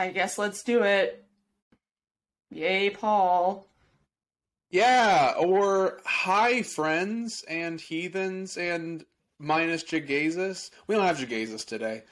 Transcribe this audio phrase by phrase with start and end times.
[0.00, 1.24] I guess let's do it.
[2.50, 3.66] Yay, Paul.
[4.70, 9.04] Yeah, or hi, friends and heathens and
[9.40, 10.70] minus Jegaysus.
[10.86, 12.04] We don't have Jegaysus today.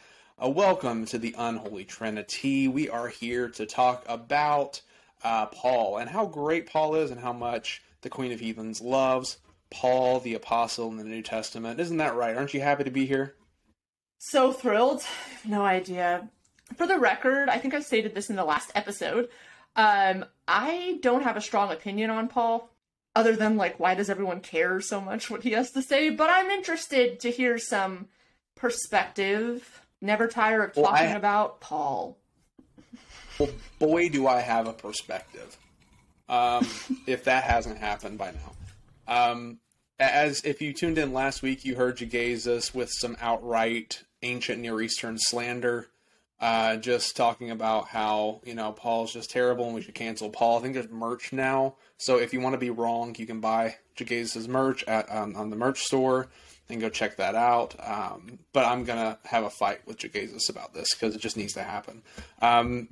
[0.42, 2.66] Uh, welcome to the Unholy Trinity.
[2.66, 4.82] We are here to talk about
[5.22, 9.38] uh, Paul and how great Paul is and how much the Queen of Heathens loves
[9.70, 11.78] Paul the Apostle in the New Testament.
[11.78, 12.36] Isn't that right?
[12.36, 13.36] Aren't you happy to be here?
[14.18, 15.02] So thrilled.
[15.46, 16.30] No idea.
[16.74, 19.28] For the record, I think I stated this in the last episode.
[19.76, 22.70] Um, I don't have a strong opinion on Paul,
[23.14, 26.10] other than like, why does everyone care so much what he has to say?
[26.10, 28.08] But I'm interested to hear some
[28.56, 29.82] perspective.
[30.00, 32.18] Never tire of Well, talking I- about Paul.
[33.38, 35.56] Well, boy, do I have a perspective.
[36.28, 36.66] Um,
[37.06, 38.52] if that hasn't happened by now.
[39.32, 39.58] Um,
[39.98, 44.80] as if you tuned in last week, you heard Jegaysus with some outright ancient Near
[44.80, 45.88] Eastern slander,
[46.40, 50.58] uh, just talking about how you know Paul's just terrible and we should cancel Paul.
[50.58, 53.76] I think there's merch now, so if you want to be wrong, you can buy
[53.96, 56.28] Jegaysus's merch at um, on the merch store
[56.68, 57.74] and go check that out.
[57.82, 61.54] Um, but I'm gonna have a fight with Jegaysus about this because it just needs
[61.54, 62.02] to happen.
[62.42, 62.88] Um,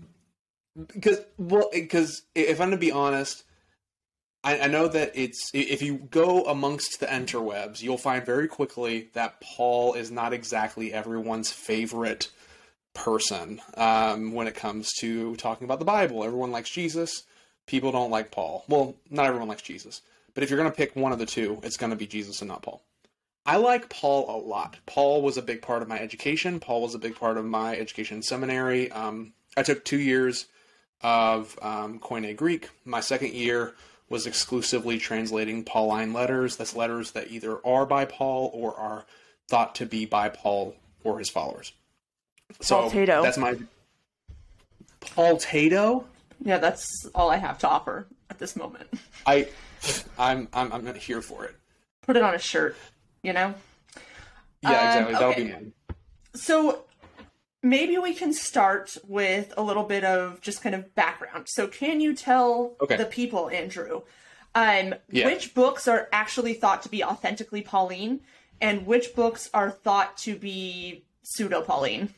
[0.77, 3.45] because well, because if I'm to be honest,
[4.43, 9.11] I, I know that it's if you go amongst the interwebs, you'll find very quickly
[9.15, 12.31] that Paul is not exactly everyone's favorite
[12.95, 16.25] person um, when it comes to talking about the Bible.
[16.25, 17.25] Everyone likes Jesus.
[17.67, 18.65] People don't like Paul.
[18.69, 20.03] Well, not everyone likes Jesus,
[20.35, 22.41] but if you're going to pick one of the two, it's going to be Jesus
[22.41, 22.83] and not Paul.
[23.47, 24.77] I like Paul a lot.
[24.87, 26.61] Paul was a big part of my education.
[26.61, 28.91] Paul was a big part of my education in seminary.
[28.91, 30.47] Um, I took two years
[31.03, 32.71] of um, Koine Greek.
[32.87, 33.75] My second year
[34.09, 36.57] was exclusively translating Pauline letters.
[36.57, 39.05] That's letters that either are by Paul or are
[39.49, 41.73] thought to be by Paul or his followers.
[42.61, 43.23] So Paul Tato.
[43.23, 43.57] that's my
[45.01, 46.05] Paul Tato.
[46.45, 48.89] Yeah, that's all I have to offer at this moment.
[49.27, 49.49] I,
[50.19, 51.55] I'm I'm I'm not here for it.
[52.03, 52.77] Put it on a shirt,
[53.23, 53.55] you know?
[54.63, 55.13] Yeah, Um, exactly.
[55.15, 55.73] That'll be mine.
[56.35, 56.85] So
[57.63, 61.47] maybe we can start with a little bit of just kind of background.
[61.49, 62.97] So can you tell Okay.
[62.97, 64.03] the people, Andrew,
[64.55, 65.27] um, Yeah.
[65.27, 68.21] which books are actually thought to be authentically Pauline
[68.61, 72.13] and which books are thought to be pseudo Pauline?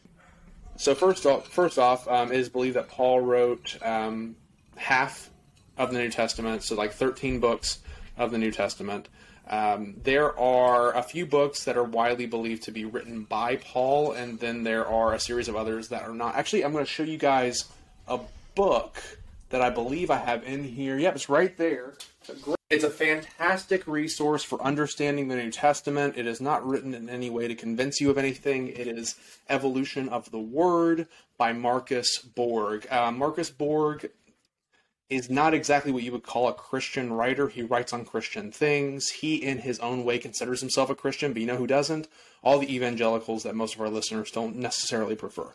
[0.76, 4.36] So first off, first off, um, it is believed that Paul wrote um,
[4.76, 5.30] half
[5.76, 7.80] of the New Testament, so like 13 books
[8.16, 9.08] of the New Testament.
[9.48, 14.12] Um, there are a few books that are widely believed to be written by Paul,
[14.12, 16.34] and then there are a series of others that are not.
[16.34, 17.64] Actually, I'm going to show you guys
[18.08, 18.18] a
[18.54, 19.02] book
[19.50, 20.98] that I believe I have in here.
[20.98, 21.94] Yep, it's right there.
[22.68, 26.16] It's a fantastic resource for understanding the New Testament.
[26.16, 28.68] It is not written in any way to convince you of anything.
[28.68, 29.14] It is
[29.48, 31.06] Evolution of the Word
[31.38, 32.86] by Marcus Borg.
[32.90, 34.10] Uh, Marcus Borg
[35.08, 37.46] is not exactly what you would call a Christian writer.
[37.46, 39.10] He writes on Christian things.
[39.10, 42.08] He, in his own way, considers himself a Christian, but you know who doesn't?
[42.42, 45.54] All the evangelicals that most of our listeners don't necessarily prefer.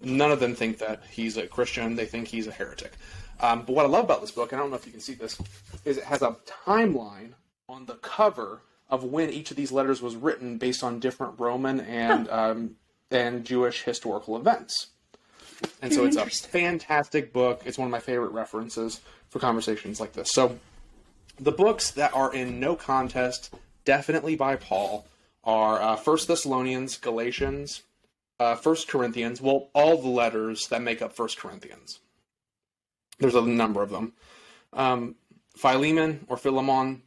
[0.00, 1.96] None of them think that he's a Christian.
[1.96, 2.92] They think he's a heretic.
[3.40, 5.00] Um, but what I love about this book, and I don't know if you can
[5.00, 5.38] see this,
[5.84, 7.32] is it has a timeline
[7.68, 11.80] on the cover of when each of these letters was written based on different Roman
[11.80, 12.76] and um,
[13.10, 14.88] and Jewish historical events.
[15.80, 17.62] And so it's a fantastic book.
[17.64, 20.30] It's one of my favorite references for conversations like this.
[20.32, 20.58] So
[21.38, 23.54] the books that are in no contest,
[23.84, 25.06] definitely by Paul,
[25.44, 27.82] are uh, First Thessalonians, Galatians,
[28.38, 29.40] uh, First Corinthians.
[29.40, 32.00] Well, all the letters that make up First Corinthians.
[33.18, 34.12] There's a number of them.
[34.72, 35.14] Um,
[35.56, 37.02] Philemon or Philemon,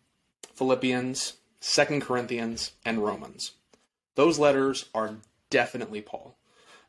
[0.54, 3.52] Philippians, Second Corinthians, and Romans.
[4.16, 5.16] Those letters are
[5.50, 6.36] definitely Paul.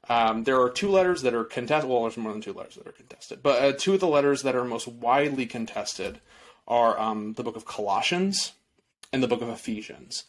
[0.08, 1.88] Um, there are two letters that are contested.
[1.88, 4.42] Well, there's more than two letters that are contested, but uh, two of the letters
[4.42, 6.20] that are most widely contested
[6.66, 8.52] are um, the book of Colossians
[9.12, 10.24] and the book of Ephesians.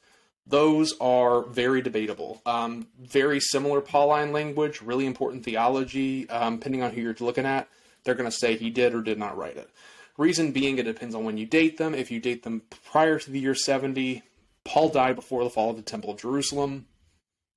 [0.45, 2.41] Those are very debatable.
[2.45, 6.29] Um, very similar Pauline language, really important theology.
[6.29, 7.67] Um, depending on who you're looking at,
[8.03, 9.69] they're going to say he did or did not write it.
[10.17, 11.95] Reason being, it depends on when you date them.
[11.95, 14.23] If you date them prior to the year 70,
[14.63, 16.85] Paul died before the fall of the Temple of Jerusalem.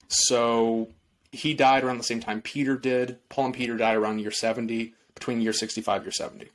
[0.08, 0.88] So
[1.32, 3.18] he died around the same time Peter did.
[3.28, 6.50] Paul and Peter died around year 70, between year 65 year 70.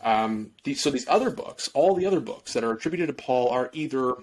[0.00, 3.70] Um, so these other books, all the other books that are attributed to Paul, are
[3.72, 4.14] either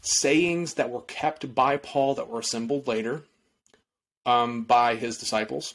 [0.00, 3.24] sayings that were kept by Paul that were assembled later
[4.26, 5.74] um, by his disciples,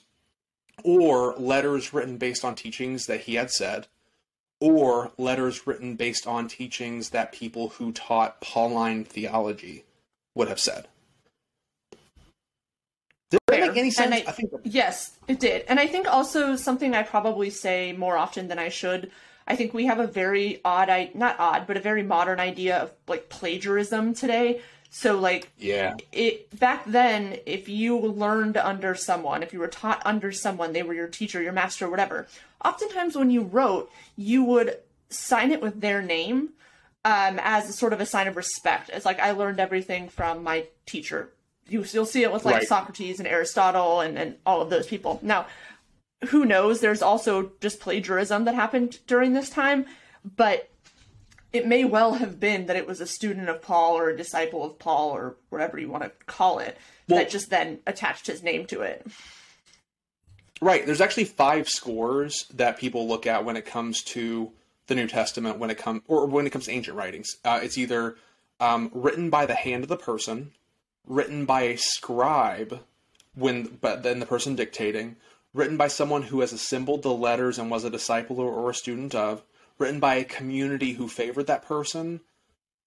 [0.84, 3.88] or letters written based on teachings that he had said,
[4.60, 9.86] or letters written based on teachings that people who taught Pauline theology
[10.36, 10.88] would have said.
[13.30, 14.14] Does that make any sense?
[14.14, 15.66] I, I think yes, it did.
[15.68, 19.12] And I think also something I probably say more often than I should.
[19.48, 22.92] I think we have a very odd, not odd, but a very modern idea of
[23.08, 24.62] like plagiarism today.
[24.90, 30.02] So like yeah, it back then, if you learned under someone, if you were taught
[30.06, 32.28] under someone, they were your teacher, your master, whatever.
[32.64, 34.78] Oftentimes, when you wrote, you would
[35.10, 36.50] sign it with their name
[37.06, 38.90] um, as a sort of a sign of respect.
[38.92, 41.32] It's like I learned everything from my teacher.
[41.70, 42.68] You, you'll see it with like Right.
[42.68, 45.20] Socrates and Aristotle and, and all of those people.
[45.22, 45.48] Now,
[46.30, 46.80] who knows?
[46.80, 49.86] There's also just plagiarism that happened during this time,
[50.36, 50.70] but
[51.58, 54.64] it may well have been that it was a student of Paul or a disciple
[54.64, 56.78] of Paul or whatever you want to call it
[57.08, 59.06] Well- that just then attached his name to it.
[60.62, 60.86] Right.
[60.86, 64.52] There's actually five scores that people look at when it comes to
[64.88, 67.38] the New Testament, when it comes or when it comes to ancient writings.
[67.46, 68.16] Uh, it's either
[68.60, 70.52] um, written by the hand of the person,
[71.06, 72.80] written by a scribe,
[73.36, 75.18] when but then the person dictating,
[75.54, 78.76] written by someone who has assembled the letters and was a disciple or, or a
[78.76, 79.44] student of,
[79.78, 82.22] written by a community who favored that person,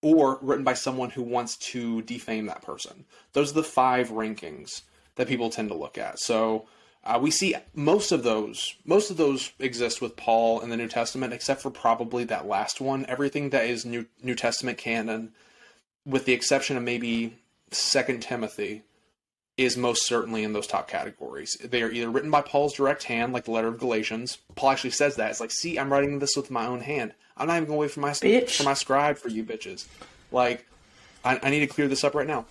[0.02, 3.04] or written by someone who wants to defame that person.
[3.32, 4.82] Those are the five rankings
[5.16, 6.18] that people tend to look at.
[6.18, 6.66] So
[7.04, 8.74] uh, we see most of those.
[8.84, 12.80] Most of those exist with Paul in the New Testament, except for probably that last
[12.80, 13.06] one.
[13.08, 15.32] Everything that is New New Testament canon,
[16.06, 17.36] with the exception of maybe
[17.70, 18.82] Second Timothy,
[19.60, 21.56] is most certainly in those top categories.
[21.62, 24.38] They are either written by Paul's direct hand, like the letter of Galatians.
[24.54, 25.30] Paul actually says that.
[25.30, 27.12] It's like, see, I'm writing this with my own hand.
[27.36, 28.56] I'm not even going to wait for my Bitch.
[28.56, 29.86] for my scribe for you bitches.
[30.32, 30.66] Like,
[31.24, 32.46] I, I need to clear this up right now.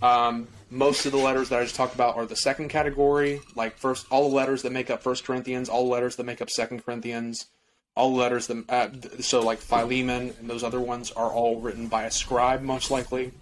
[0.00, 3.76] Um, most of the letters that I just talked about are the second category, like
[3.76, 6.48] first all the letters that make up First Corinthians, all the letters that make up
[6.48, 7.46] Second Corinthians,
[7.94, 11.88] all the letters that uh, so like Philemon and those other ones are all written
[11.88, 13.32] by a scribe, most likely.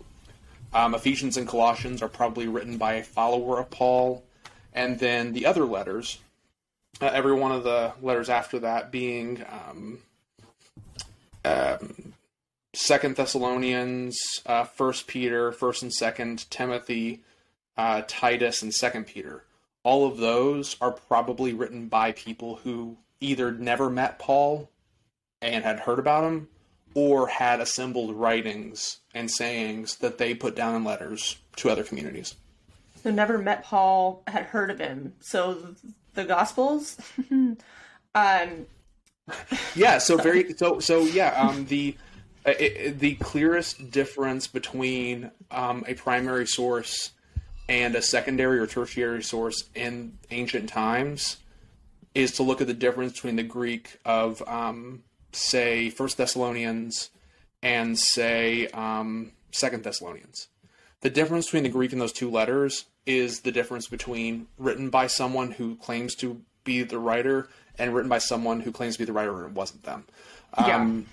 [0.73, 4.25] Um, Ephesians and Colossians are probably written by a follower of Paul,
[4.73, 6.19] and then the other letters,
[7.01, 9.99] uh, every one of the letters after that being um,
[11.45, 12.15] um,
[12.73, 17.21] Second Thessalonians, uh, First Peter, First and Second Timothy,
[17.77, 19.43] uh, Titus, and Second Peter.
[19.83, 24.71] All of those are probably written by people who either never met Paul
[25.43, 26.49] and had heard about him,
[26.95, 32.35] or had assembled writings and sayings that they put down in letters to other communities.
[33.03, 35.15] So never met Paul, had heard of him.
[35.21, 35.75] So
[36.15, 36.97] the Gospels,
[38.15, 38.67] um,
[39.75, 41.31] Yeah, so very so so yeah.
[41.31, 41.97] Um, the
[42.47, 47.11] uh, it, it- the clearest difference between um, a primary source
[47.69, 51.37] and a secondary or tertiary source in ancient times
[52.15, 57.11] is to look at the difference between the Greek of um, say First Thessalonians
[57.62, 60.49] and say um, Second Thessalonians.
[61.00, 65.06] The difference between the Greek and those two letters is the difference between written by
[65.06, 67.49] someone who claims to be the writer
[67.79, 70.05] and written by someone who claims to be the writer and it wasn't them.
[70.55, 71.06] Um,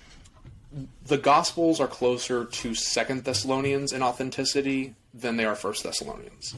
[1.06, 6.54] the Gospels are closer to Second Thessalonians in authenticity than they are First Thessalonians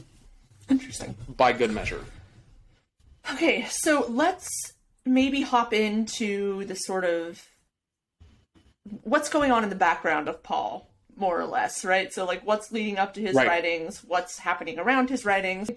[0.69, 1.15] interesting.
[1.37, 2.03] by good measure.
[3.33, 4.73] Okay, so let's
[5.05, 7.43] maybe hop into the sort of
[9.03, 12.11] what's going on in the background of Paul, more or less, right?
[12.13, 13.47] So, like, what's leading up to his Right.
[13.47, 15.69] writings, what's happening around his writings.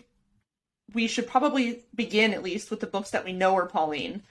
[0.92, 4.22] We should probably begin at least with the books that we know are Pauline.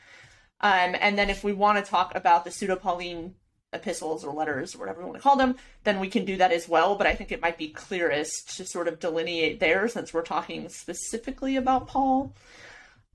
[0.61, 3.35] Um, and then if we want to talk about the pseudo Pauline
[3.73, 6.51] epistles or letters or whatever we want to call them, then we can do that
[6.51, 6.95] as well.
[6.95, 10.69] But I think it might be clearest to sort of delineate there since we're talking
[10.69, 12.33] specifically about Paul.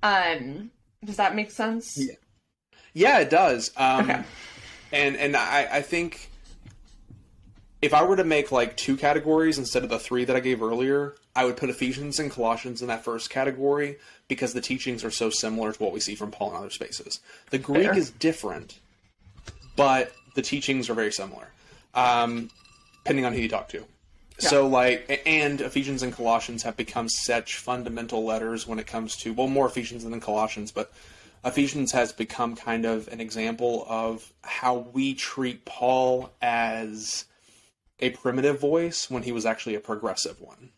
[0.02, 0.72] Um,
[1.04, 1.94] does that make sense?
[1.96, 2.14] Yeah.
[2.94, 3.70] Yeah, it does.
[3.76, 4.22] Um, Okay.
[4.90, 6.30] And and I, I think
[7.82, 10.62] if I were to make like two categories instead of the three that I gave
[10.62, 15.10] earlier, I would put Ephesians and Colossians in that first category because the teachings are
[15.10, 17.20] so similar to what we see from Paul in other spaces.
[17.50, 17.98] The Greek Fair.
[17.98, 18.78] is different,
[19.76, 21.48] but the teachings are very similar,
[21.94, 22.50] um,
[23.04, 23.84] depending on who you talk to.
[24.38, 29.32] So, like, and Ephesians and Colossians have become such fundamental letters when it comes to,
[29.32, 30.92] well, more Ephesians than Colossians, but
[31.44, 37.24] Ephesians has become kind of an example of how we treat Paul as
[38.00, 40.70] a primitive voice when he was actually a progressive one.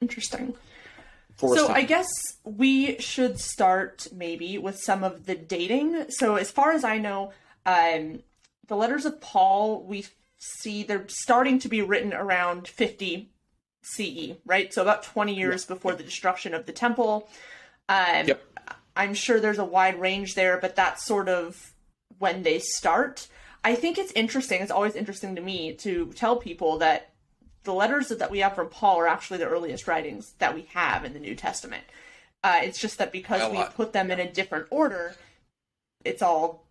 [0.00, 0.54] Interesting.
[1.36, 1.68] For So.
[1.68, 2.08] I guess
[2.44, 6.10] we should start maybe with some of the dating.
[6.10, 7.32] So as far as I know,
[7.64, 8.20] um,
[8.68, 10.06] the letters of Paul we
[10.38, 13.30] see they're starting to be written around 50
[13.82, 14.72] CE, right?
[14.72, 17.28] So about 20 years before the destruction of the temple.
[17.88, 18.42] Um, Yep.
[18.96, 21.72] I'm sure there's a wide range there, but that's sort of
[22.18, 23.28] when they start.
[23.62, 24.62] I think it's interesting.
[24.62, 27.12] It's always interesting to me to tell people that
[27.64, 31.04] the letters that we have from Paul are actually the earliest writings that we have
[31.04, 31.84] in the New Testament.
[32.42, 33.74] Uh, it's just that because A we lot.
[33.74, 35.14] put them in a different order,
[36.04, 36.64] it's all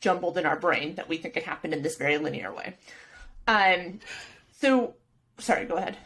[0.00, 2.74] jumbled in our brain that we think it happened in this very linear way.
[3.46, 4.00] Um,
[4.58, 4.94] so,
[5.38, 5.96] sorry, go ahead.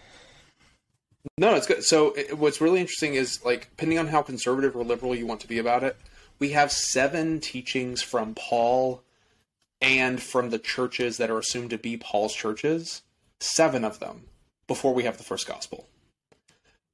[1.39, 1.85] No, it's good.
[1.85, 5.41] So it, what's really interesting is like depending on how conservative or liberal you want
[5.41, 5.97] to be about it,
[6.39, 9.03] we have seven teachings from Paul
[9.81, 13.03] and from the churches that are assumed to be Paul's churches.
[13.41, 14.25] Seven of them
[14.67, 15.87] before we have the first gospel.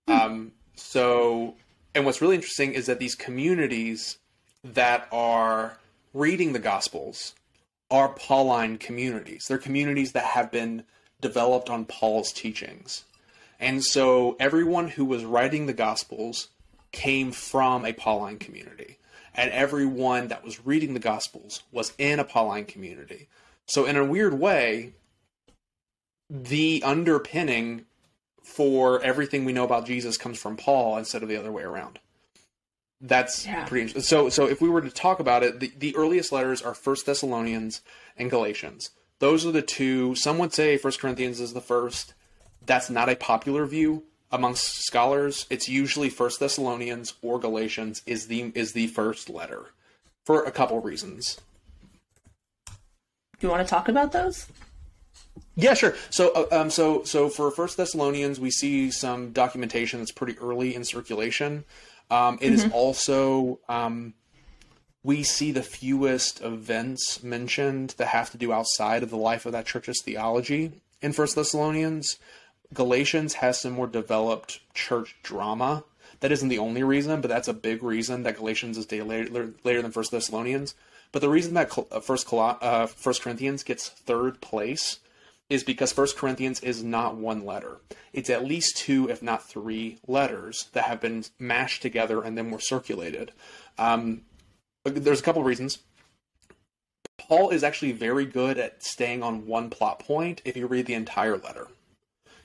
[0.09, 1.55] Um, so,
[1.95, 4.19] and what's really interesting is that these communities
[4.65, 5.79] that are
[6.13, 7.35] reading the gospels
[7.93, 9.47] are Pauline communities.
[9.47, 10.85] They're communities that have been
[11.21, 13.05] developed on Paul's teachings.
[13.61, 16.49] And so everyone who was writing the Gospels
[16.91, 18.99] came from a Pauline community.
[19.35, 23.29] And everyone that was reading the Gospels was in a Pauline community.
[23.67, 24.93] So, in a weird way,
[26.29, 27.87] the underpinning
[28.43, 31.99] for everything we know about Jesus comes from Paul instead of the other way around.
[33.03, 33.65] That's Yeah.
[33.65, 34.03] pretty interesting.
[34.03, 37.05] So, so if we were to talk about it, the, the earliest letters are First
[37.05, 37.81] Thessalonians
[38.17, 38.91] and Galatians.
[39.19, 40.15] Those are the two.
[40.15, 42.15] Some would say First Corinthians is the first
[42.65, 45.47] that's not a popular view amongst scholars.
[45.51, 49.67] It's usually First Thessalonians or Galatians is the is the first letter
[50.25, 51.41] for a couple reasons.
[52.67, 54.47] Do you want to talk about those?
[55.57, 55.95] Yeah, sure.
[56.11, 60.75] So, uh, um, so, so for First Thessalonians, we see some documentation that's pretty early
[60.75, 61.65] in circulation.
[62.11, 64.15] Um, it is also um,
[65.03, 69.53] we see the fewest events mentioned that have to do outside of the life of
[69.53, 72.19] that church's theology in First Thessalonians.
[72.73, 75.85] Galatians has some more developed church drama.
[76.21, 79.83] That isn't the only reason, but that's a big reason that Galatians is later, later
[79.83, 80.75] than First Thessalonians.
[81.11, 85.01] But the reason that uh, First uh, First Corinthians gets third place
[85.53, 87.77] is because First Corinthians is not one letter.
[88.15, 92.51] It's at least two, if not three, letters that have been mashed together and then
[92.51, 93.33] were circulated.
[93.77, 94.23] Um,
[94.85, 95.81] there's a couple of reasons.
[97.19, 100.95] Paul is actually very good at staying on one plot point if you read the
[100.95, 101.69] entire letter.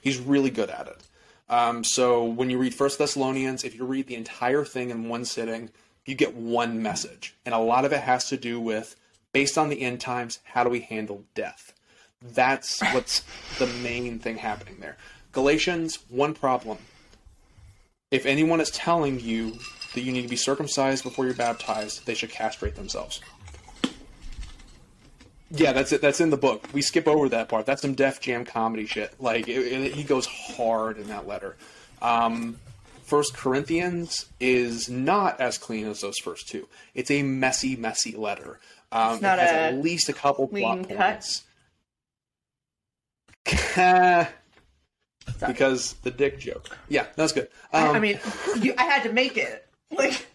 [0.01, 1.01] He's really good at it.
[1.47, 5.23] Um, so when you read First Thessalonians, if you read the entire thing in one
[5.23, 5.69] sitting,
[6.05, 8.97] you get one message, and a lot of it has to do with,
[9.31, 11.73] based on the end times, how do we handle death?
[12.21, 13.23] That's what's
[13.59, 14.97] the main thing happening there.
[15.31, 16.77] Galatians, one problem.
[18.11, 19.57] If anyone is telling you
[19.93, 23.21] that you need to be circumcised before you're baptized, they should castrate themselves.
[25.49, 26.01] Yeah, that's it.
[26.01, 26.67] That's in the book.
[26.73, 27.65] We skip over that part.
[27.65, 29.13] That's some Def Jam comedy shit.
[29.19, 31.55] Like it, it- he goes hard in that letter.
[32.01, 32.59] Um,
[33.03, 36.67] first Corinthians is not as clean as those first two.
[36.93, 38.59] It's a messy, messy letter.
[38.91, 40.97] Um, it has at least a couple plot cut?
[40.97, 41.43] points.
[45.45, 46.75] Because the dick joke.
[46.89, 47.49] Yeah, that's good.
[47.73, 48.19] I- Um, I mean,
[48.59, 49.65] you, I had to make it.
[49.91, 50.25] Like,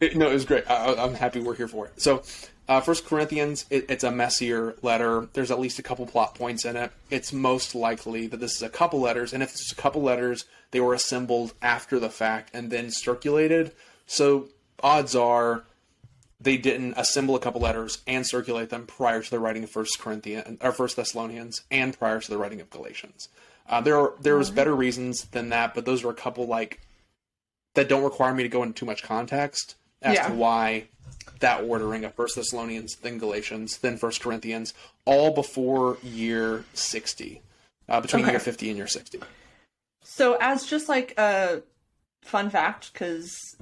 [0.00, 0.68] It- no, it was great.
[0.70, 2.00] I, I'm happy we're here for it.
[2.00, 2.22] So,
[2.68, 5.28] uh, First Corinthians, it, it's a messier letter.
[5.32, 6.92] There's at least a couple plot points in it.
[7.10, 10.44] It's most likely that this is a couple letters, and if it's a couple letters,
[10.70, 13.72] they were assembled after the fact and then circulated.
[14.06, 14.48] So,
[14.82, 15.64] odds are
[16.40, 19.98] they didn't assemble a couple letters and circulate them prior to the writing of First
[19.98, 23.28] Corinthians or First Thessalonians and prior to the writing of Galatians.
[23.68, 26.80] Uh, there are there's better reasons than that, but those are a couple like
[27.74, 30.28] that don't require me to go into too much context as Yeah.
[30.28, 30.88] to why
[31.40, 37.42] that ordering of First Thessalonians, then Galatians, then First Corinthians, all before year sixty,
[37.88, 38.32] uh, between Okay.
[38.32, 39.20] year fifty and year sixty.
[40.02, 41.62] so as just like a
[42.22, 43.56] fun fact, because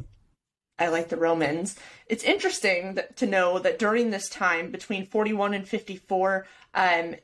[0.78, 5.54] I like the Romans, it's interesting that, to know that during this time, between 41
[5.54, 7.14] and 54, um,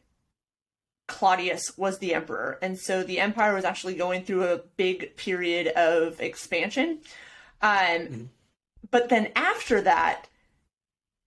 [1.07, 2.59] Claudius was the emperor.
[2.63, 7.01] And so the empire was actually going through a big period of expansion.
[7.61, 8.31] Um,
[8.91, 10.27] But then after that,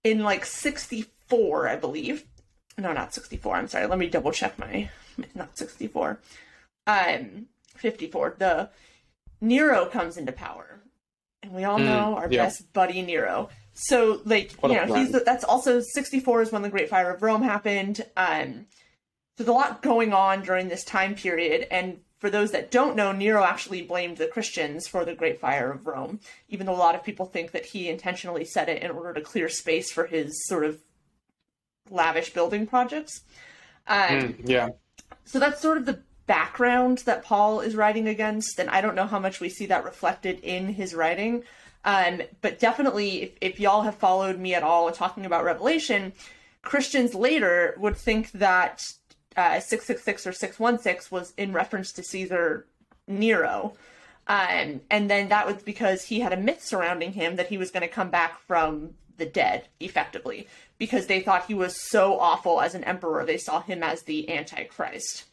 [0.04, 2.26] in like 64, I believe.
[2.78, 3.56] No, not 64.
[3.56, 3.88] I'm sorry.
[3.88, 4.90] Let me double check my.
[5.36, 6.20] Not 64.
[6.88, 8.36] Um, 54.
[8.38, 8.70] The
[9.42, 10.82] Nero comes into power.
[11.46, 12.46] And we all Mm, know our yeah.
[12.46, 13.50] best buddy Nero.
[13.76, 15.26] So, like, What you know, he's friend.
[15.26, 18.06] that's also 64 is when the Great Fire of Rome happened.
[18.18, 18.66] Um,
[19.38, 21.68] so there's a lot going on during this time period.
[21.70, 25.72] And for those that don't know, Nero actually blamed the Christians for the Great Fire
[25.72, 28.92] of Rome, even though a lot of people think that he intentionally set it in
[28.92, 30.80] order to clear space for his sort of
[31.92, 33.22] lavish building projects.
[33.88, 34.70] Um, Mm, yeah,
[35.26, 39.08] so that's sort of the background that Paul is writing against, and I don't know
[39.08, 41.44] how much we see that reflected in his writing.
[41.84, 46.14] Um, but definitely, if, if y'all have followed me at all talking about Revelation,
[46.64, 48.82] Christians later would think that
[49.38, 52.66] uh, 666 or 616 was in reference to Caesar
[53.08, 53.74] Nero.
[54.28, 57.70] Um, and then that was because he had a myth surrounding him that he was
[57.70, 62.60] going to come back from the dead, effectively, because they thought he was so awful
[62.60, 63.24] as an emperor.
[63.24, 65.26] They saw him as the Antichrist.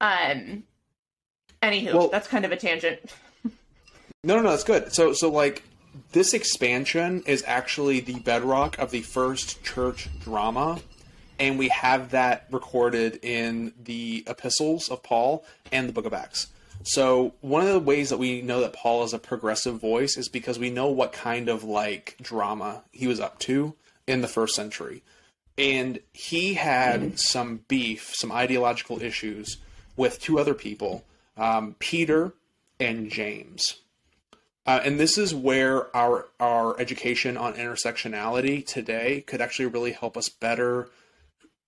[0.00, 0.64] Um,
[1.62, 3.00] anywho, Well- that's kind of a tangent.
[4.24, 4.92] No, no, no, that's good.
[4.92, 5.62] So, so like
[6.12, 10.80] this expansion is actually the bedrock of the first church drama,
[11.38, 16.48] and we have that recorded in the epistles of Paul and the Book of Acts.
[16.82, 20.28] So, one of the ways that we know that Paul is a progressive voice is
[20.28, 23.74] because we know what kind of like drama he was up to
[24.06, 25.02] in the first century.
[25.56, 29.58] And he had some beef, some ideological issues
[29.98, 31.04] with two other people,
[31.36, 32.32] um, Peter
[32.80, 33.80] and James.
[34.64, 40.16] Uh, and this is where our our education on intersectionality today could actually really help
[40.16, 40.88] us better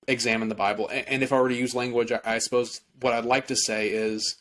[0.06, 0.88] examine the Bible.
[0.88, 3.56] And, and if I were to use language, I, I suppose what I'd like to
[3.56, 4.36] say is,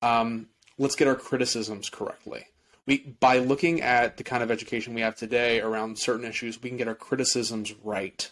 [0.00, 2.46] um, let's get our criticisms correctly.
[2.86, 6.68] We by looking at the kind of education we have today around certain issues, we
[6.68, 8.30] can get our criticisms right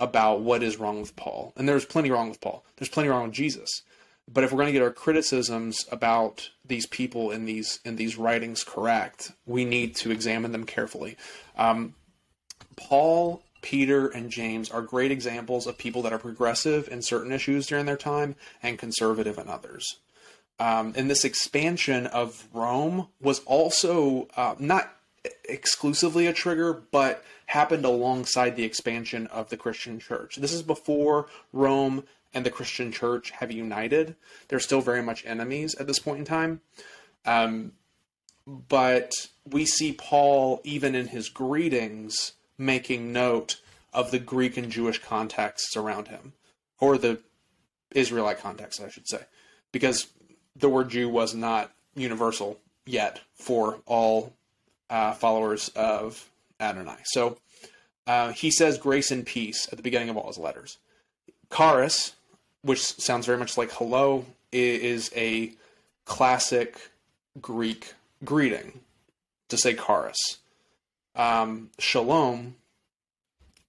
[0.00, 1.52] about what is wrong with Paul.
[1.56, 2.64] And there's plenty wrong with Paul.
[2.76, 3.82] There's plenty wrong with Jesus.
[4.30, 8.16] But if we're going to get our criticisms about these people in these in these
[8.16, 11.16] writings correct, we need to examine them carefully.
[11.56, 11.94] Um,
[12.76, 17.66] Paul, Peter, and James are great examples of people that are progressive in certain issues
[17.66, 19.96] during their time and conservative in others.
[20.60, 24.92] Um, and this expansion of Rome was also uh, not
[25.48, 30.36] exclusively a trigger, but happened alongside the expansion of the Christian church.
[30.36, 32.04] This is before Rome
[32.34, 34.16] and the Christian church have united.
[34.48, 36.60] They're still very much enemies at this point in time.
[37.24, 37.72] Um,
[38.46, 39.12] but
[39.46, 43.60] we see Paul, even in his greetings, making note
[43.92, 46.32] of the Greek and Jewish contexts around him,
[46.80, 47.18] or the
[47.92, 49.22] Israelite context, I should say,
[49.72, 50.08] because
[50.56, 54.34] the word Jew was not universal yet for all
[54.90, 56.28] uh, followers of
[56.60, 56.98] Adonai.
[57.04, 57.38] So
[58.06, 60.78] uh, he says grace and peace at the beginning of all his letters.
[61.54, 62.14] Charis,
[62.62, 65.52] which sounds very much like hello, is a
[66.04, 66.90] classic
[67.40, 67.94] Greek
[68.24, 68.80] greeting
[69.48, 70.38] to say charis.
[71.14, 72.56] Um, shalom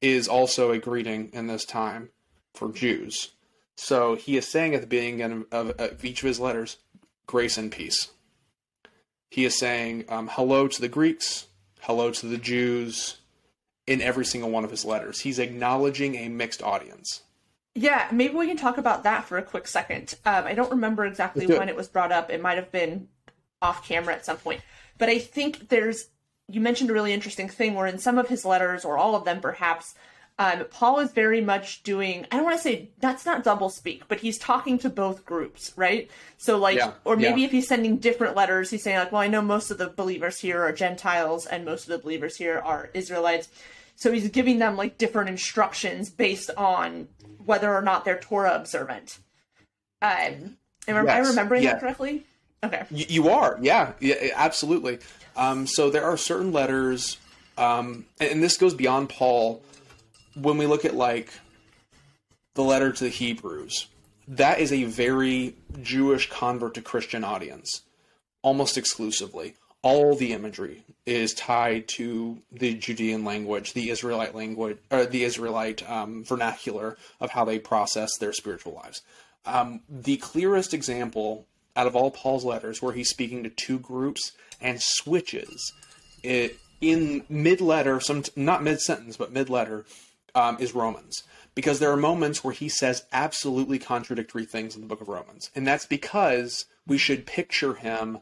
[0.02, 2.10] is also a greeting in this time
[2.54, 3.32] for Jews.
[3.76, 6.78] So he is saying at the beginning of, of each of his letters,
[7.28, 8.10] grace and peace.
[9.30, 11.48] He is saying um, hello to the Greeks,
[11.82, 13.18] hello to the Jews
[13.88, 15.22] in every single one of his letters.
[15.22, 17.22] He's acknowledging a mixed audience.
[17.80, 20.14] Yeah, maybe we can talk about that for a quick second.
[20.26, 21.60] Um, I don't remember exactly do it.
[21.60, 22.30] when it was brought up.
[22.30, 23.08] It might have been
[23.62, 24.60] off camera at some point.
[24.98, 26.10] But I think there's,
[26.50, 29.24] you mentioned a really interesting thing where in some of his letters, or all of
[29.24, 29.96] them perhaps,
[30.38, 34.10] um, Paul is very much doing, I don't want to say that's not double speak,
[34.10, 36.12] but he's talking to both groups, right?
[36.38, 37.48] So, like, Yeah, or maybe yeah.
[37.48, 40.40] if he's sending different letters, he's saying, like, well, I know most of the believers
[40.40, 43.48] here are Gentiles and most of the believers here are Israelites.
[43.96, 47.10] So he's giving them like different instructions based on
[47.50, 49.18] whether or not they're Torah observant.
[50.04, 50.58] Um,
[50.88, 51.72] am I Yes, remembering yeah.
[51.74, 52.24] that correctly?
[52.64, 52.84] Okay.
[52.92, 55.00] Y- You are, yeah, yeah, absolutely.
[55.36, 57.18] Um, so there are certain letters,
[57.58, 59.64] um, and, and this goes beyond Paul.
[60.36, 61.34] When we look at like
[62.54, 63.88] the letter to the Hebrews,
[64.28, 67.82] that is a very Jewish convert to Christian audience,
[68.44, 69.56] almost exclusively.
[69.82, 75.90] All the imagery is tied to the Judean language, the Israelite language, or the Israelite
[75.90, 79.02] um, vernacular of how they process their spiritual lives.
[79.46, 84.34] Um, the clearest example out of all Paul's letters where he's speaking to two groups
[84.60, 85.74] and switches
[86.24, 89.86] it in mid letter, some not mid sentence, but mid letter,
[90.36, 91.24] um, is Romans.
[91.56, 95.50] Because there are moments where he says absolutely contradictory things in the book of Romans.
[95.56, 98.20] And that's because we should picture him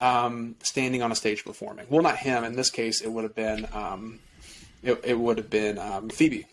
[0.00, 1.86] um, standing on a stage performing.
[1.88, 2.44] Well, not him.
[2.44, 4.18] In this case, it would have been um,
[4.82, 6.46] it, it would have been um, Phoebe,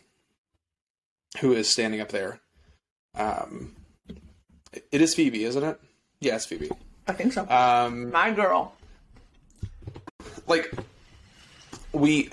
[1.39, 2.39] who is standing up there.
[3.15, 3.75] Um,
[4.71, 5.79] it- it is Phoebe, isn't it?
[6.19, 6.69] Yeah, it's Phoebe.
[7.07, 7.47] I think so.
[7.49, 8.73] Um, My girl.
[10.47, 10.73] like
[11.91, 12.29] we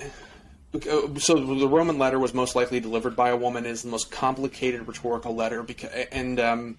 [1.18, 4.86] so the roman letter was most likely delivered by a woman is the most complicated
[4.86, 6.78] rhetorical letter because and um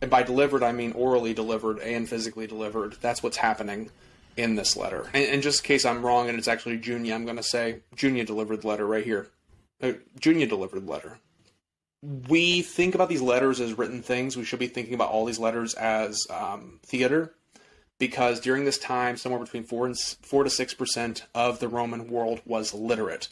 [0.00, 3.90] and by delivered i mean orally delivered and physically delivered that's what's happening
[4.36, 7.24] in this letter and, and just in case i'm wrong and it's actually junia i'm
[7.24, 9.28] going to say junia delivered letter right here
[9.82, 11.18] uh, junia delivered letter
[12.28, 15.38] we think about these letters as written things we should be thinking about all these
[15.38, 17.34] letters as um, theater
[17.98, 22.08] because during this time, somewhere between four and four to six percent of the Roman
[22.08, 23.28] world was literate.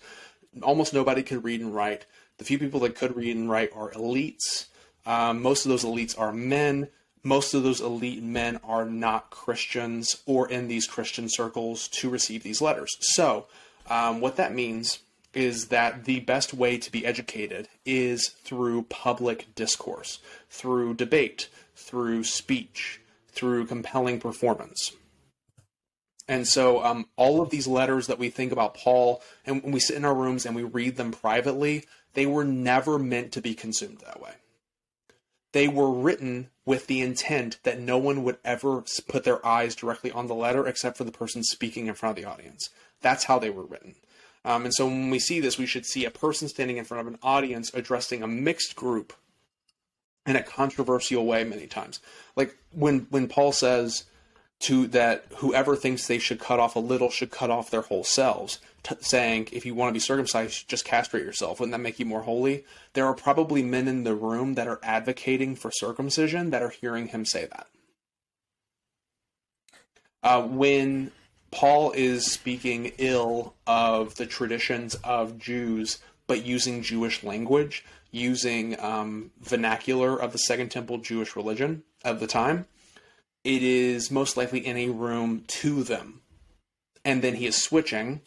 [0.63, 2.07] Almost nobody could read and write.
[2.39, 4.67] The few people that could read and write are elites.
[5.07, 6.89] Um, most of those elites are men.
[7.23, 12.43] most of those elite men are not Christians or in these Christian circles to receive
[12.45, 12.97] these letters.
[13.01, 13.47] So,
[13.89, 15.01] um, what that means
[15.35, 22.25] is that the best way to be educated is through public discourse, through debate, through
[22.25, 24.93] speech, through compelling performance.
[26.29, 29.81] And so, um, all of these letters that we think about Paul, and when we
[29.81, 33.55] sit in our rooms and we read them privately, they were never meant to be
[33.55, 34.33] consumed that way.
[35.57, 40.13] They were written with the intent that no one would ever put their eyes directly
[40.13, 42.69] on the letter except for the person speaking in front of the audience.
[43.01, 43.95] That's how they were written.
[44.45, 47.01] Um, and so when we see this, we should see a person standing in front
[47.01, 49.15] of an audience addressing a mixed group
[50.27, 52.01] in a controversial way many times.
[52.37, 54.05] Like when when Paul says
[54.59, 58.05] to that whoever thinks they should cut off a little should cut off their whole
[58.05, 61.61] selves, t- saying if you want to be circumcised, just castrate yourself.
[61.61, 62.65] Wouldn't that make you more holy?
[62.93, 67.09] There are probably men in the room that are advocating for circumcision that are hearing
[67.09, 67.67] him say that.
[70.23, 71.13] Uh, when
[71.51, 79.31] Paul is speaking ill of the traditions of Jews, but using Jewish language, using um,
[79.41, 82.67] vernacular of the Second Temple Jewish religion of the time,
[83.45, 86.23] it is most likely in a room to them.
[87.05, 88.21] And then he is switching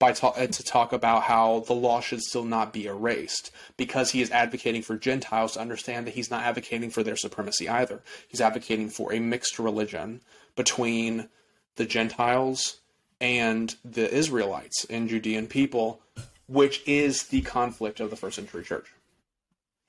[0.00, 4.10] by ta- uh, to talk about how the law should still not be erased because
[4.10, 8.02] he is advocating for Gentiles to understand that he's not advocating for their supremacy either.
[8.26, 10.22] He's advocating for a mixed religion
[10.56, 11.28] between
[11.76, 12.80] the Gentiles
[13.20, 16.00] and the Israelites and Judean people,
[16.48, 18.86] which is the conflict of the first century church.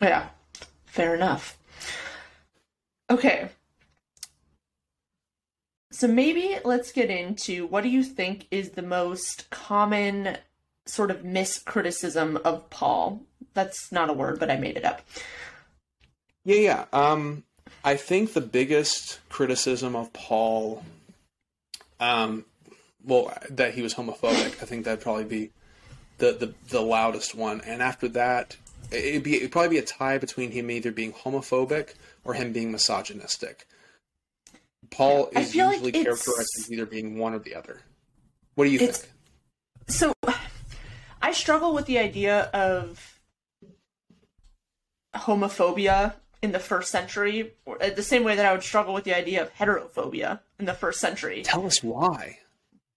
[0.01, 0.27] Yeah,
[0.85, 1.57] fair enough.
[3.09, 3.49] Okay.
[5.91, 10.37] So maybe let's get into what do you think is the most common
[10.85, 13.21] sort of miscriticism of Paul?
[13.53, 15.01] That's not a word, but I made it up.
[16.45, 16.85] Yeah, yeah.
[16.93, 17.43] Um,
[17.83, 20.83] I think the biggest criticism of Paul,
[21.99, 22.45] um,
[23.03, 24.61] well, that he was homophobic.
[24.61, 25.49] I think that'd probably be
[26.19, 27.61] the, the, the loudest one.
[27.61, 28.55] And after that,
[28.91, 32.71] it'd be it'd probably be a tie between him either being homophobic or him being
[32.71, 33.67] misogynistic.
[34.91, 37.81] Paul is feel like usually characterized as either being one or the other.
[38.55, 39.09] What do you think?
[39.87, 40.13] So
[41.21, 43.19] I struggle with the idea of
[45.15, 49.03] homophobia in the first century, or uh, the same way that I would struggle with
[49.03, 51.43] the idea of heterophobia in the first century.
[51.43, 52.39] Tell us why.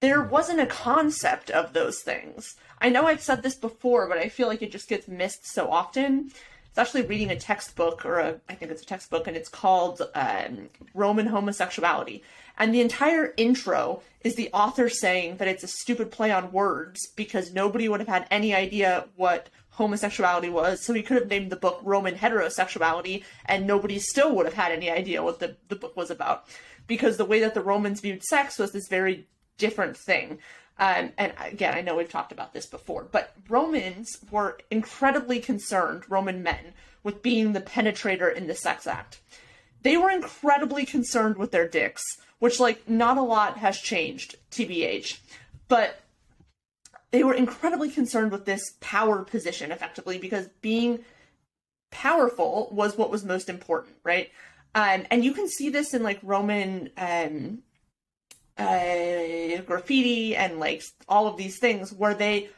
[0.01, 2.57] there wasn't a concept of those things.
[2.81, 5.71] I know I've said this before, but I feel like it just gets missed so
[5.71, 6.31] often.
[6.75, 10.03] It's actually reading a textbook, or a, I think it's a textbook, and it's called
[10.17, 12.25] um, Roman Homosexuality.
[12.59, 16.99] And the entire intro is the author saying that it's a stupid play on words
[17.15, 20.85] because nobody would have had any idea what homosexuality was.
[20.85, 24.73] So he could have named the book Roman Heterosexuality, and nobody still would have had
[24.73, 26.47] any idea what the, the book was about.
[26.89, 30.41] Because the way that the Romans viewed sex was this very different thing.
[30.79, 36.03] Um, and again, I know we've talked about this before, but Romans were incredibly concerned,
[36.09, 39.21] Roman men, with being the penetrator in the sex act.
[39.83, 42.03] They were incredibly concerned with their dicks,
[42.39, 45.19] which, like, not a lot has changed, TBH.
[45.69, 46.01] But
[47.11, 51.05] they were incredibly concerned with this power position, effectively, because being
[51.93, 54.31] powerful was what was most important, right?
[54.75, 57.63] Um, and you can see this in, like, Roman um,
[58.59, 62.49] uh, graffiti and like all of these things where they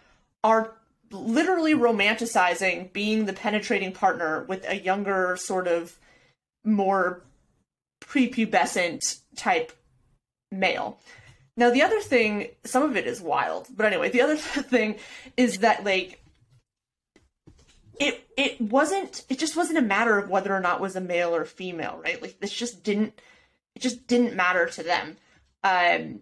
[0.44, 0.72] are
[1.10, 5.98] literally romanticizing being the penetrating partner with a younger sort of
[6.64, 7.22] more
[8.02, 9.72] prepubescent type
[10.52, 10.98] male.
[11.56, 14.96] Now the other thing some of it is wild but anyway the other thing
[15.36, 16.22] is that like
[17.98, 21.34] it it wasn't it just wasn't a matter of whether or not was a male
[21.34, 22.20] or female right?
[22.20, 23.18] Like this just didn't
[23.74, 25.16] it just didn't matter to them
[25.66, 26.20] um,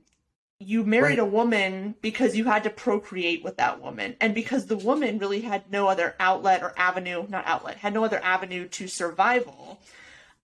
[0.61, 1.29] you married Right.
[1.29, 5.43] a woman because you had to procreate with that woman, and because the woman really
[5.43, 9.81] had no other outlet or avenue, not outlet, had no other avenue to survival.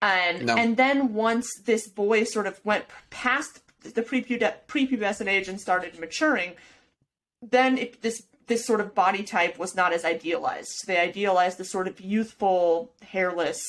[0.02, 0.56] Um, No.
[0.56, 6.52] And then once this boy sort of went past the prepubescent age and started maturing,
[7.42, 10.68] then it, this this sort of body type was not as idealized.
[10.74, 13.62] so They idealized the sort of youthful, hairless,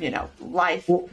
[0.00, 0.88] you know, life.
[0.88, 1.10] Well,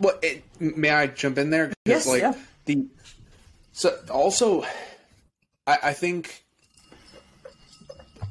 [0.00, 1.72] Well, it, may I jump in there?
[1.84, 2.34] Yes, like yeah.
[2.66, 2.86] the
[3.78, 4.64] so also,
[5.68, 6.42] I, I think,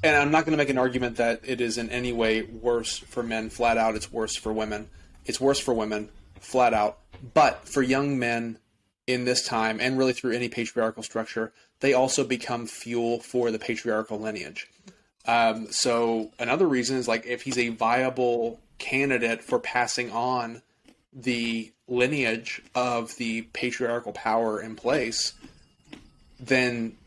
[0.03, 2.97] and I'm not going to make an argument that it is in any way worse
[2.97, 3.49] for men.
[3.49, 4.89] Flat out, it's worse for women.
[5.25, 6.09] It's worse for women,
[6.41, 6.97] flat out.
[7.33, 8.59] But for young men
[9.07, 13.57] in this time, and really through any patriarchal structure, they also become fuel for the
[13.57, 14.67] patriarchal lineage.
[15.25, 20.61] Um, so another reason is like if he's a viable candidate for passing on
[21.13, 25.33] the lineage of the patriarchal power in place,
[26.39, 26.97] then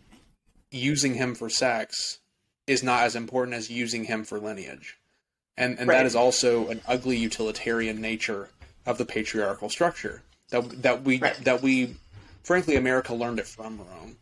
[0.71, 2.19] using him for sex
[2.67, 4.97] is not as important as using him for lineage.
[5.57, 5.99] And and Right.
[5.99, 8.49] that is also an ugly utilitarian nature
[8.87, 10.23] of the patriarchal structure.
[10.51, 11.37] That that we Right.
[11.45, 11.97] that we
[12.43, 14.17] frankly America learned it from Rome.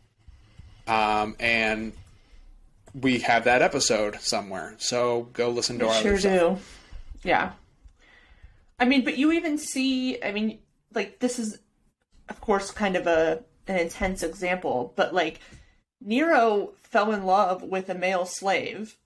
[0.87, 1.93] Um, and
[2.93, 4.73] we have that episode somewhere.
[4.79, 6.57] So go listen to our sure stuff.
[7.23, 7.27] do.
[7.29, 7.51] Yeah.
[8.79, 10.59] I mean, but you even see, I mean,
[10.93, 11.59] like this is
[12.29, 15.39] of course kind of a an intense example, but like
[16.01, 18.97] Nero fell in love with a male slave,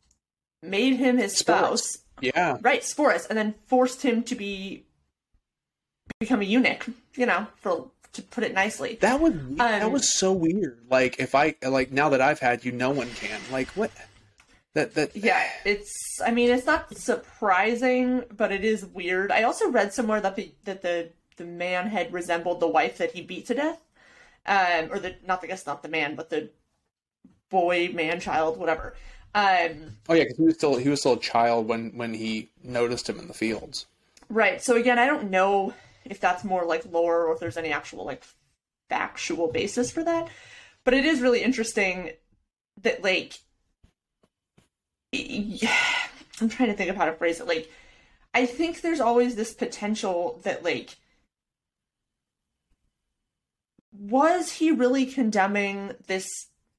[0.61, 2.57] made him his spouse, Yeah.
[2.61, 4.85] right, Sporus, and then forced him to be
[6.19, 8.97] become a eunuch, you know, for to put it nicely.
[9.01, 10.85] That was that Um, was so weird.
[10.89, 13.39] Like if I like now that I've had you, no one can.
[13.51, 13.91] Like what?
[14.73, 16.19] That that Yeah, it's.
[16.25, 19.31] I mean, it's not surprising, but it is weird.
[19.31, 23.11] I also read somewhere that the that the the man had resembled the wife that
[23.11, 23.79] he beat to death,
[24.45, 26.49] um, or the not the guess not the man, but the
[27.49, 28.95] boy, man, child, whatever.
[29.35, 32.49] Um, Oh yeah, because he was still he was still a child when when he
[32.63, 33.85] noticed him in the fields.
[34.29, 34.61] right.
[34.61, 35.73] So again, I don't know
[36.05, 38.23] if that's more like lore or if there's any actual like
[38.89, 40.29] factual basis for that,
[40.83, 42.11] but it is really interesting
[42.81, 43.39] that like
[46.41, 47.47] I'm trying to think of how to phrase it.
[47.47, 47.71] Like,
[48.33, 50.97] I think there's always this potential that, like,
[53.91, 56.27] was he really condemning this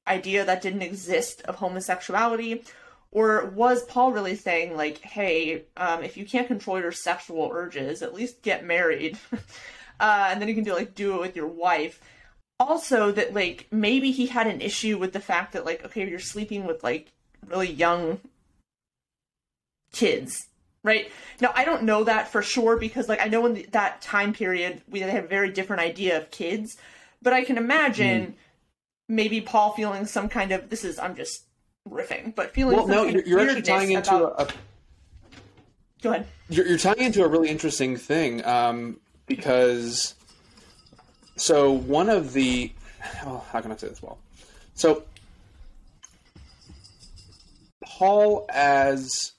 [0.07, 2.63] idea that didn't exist of homosexuality?
[3.11, 8.01] Or was Paul really saying, like, hey, um, if you can't control your sexual urges,
[8.01, 9.17] at least get married?
[9.99, 12.01] uh, and then you can do, like, do it with your wife.
[12.59, 16.19] Also, that, like, maybe he had an issue with the fact that, like, okay, you're
[16.19, 17.13] sleeping with, like,
[17.47, 18.19] really young
[19.91, 20.47] kids
[20.83, 21.11] right?
[21.41, 24.33] Now i don't know that for sure because like i know in the, that time
[24.33, 26.77] period we had a very different idea of kids
[27.21, 28.35] but i can imagine
[29.09, 31.45] maybe paul feeling some kind of this is i'm just
[31.89, 34.47] riffing but feeling Well, no, you're, you're actually tying into about- a, a
[36.01, 36.27] go ahead.
[36.49, 40.15] You're, you're tying into a really interesting thing um, because
[41.35, 42.71] so one of the
[43.25, 44.19] oh, how can I say this well?
[44.75, 45.03] So
[47.97, 49.31] Paul as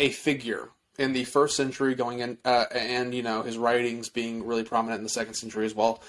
[0.00, 4.44] a figure in the first century, going in, uh, and you know his writings being
[4.44, 6.02] really prominent in the second century as well.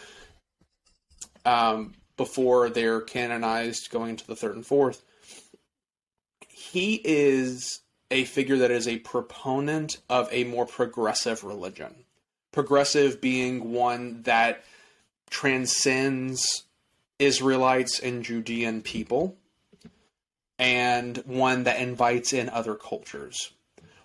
[1.45, 5.03] Um, before they're canonized, going into the third and fourth,
[6.49, 11.93] he is a figure that is a proponent of a more progressive religion.
[12.51, 14.63] Progressive being one that
[15.29, 16.63] transcends
[17.19, 19.37] Israelites and Judean people,
[20.61, 23.51] and one that invites in other cultures.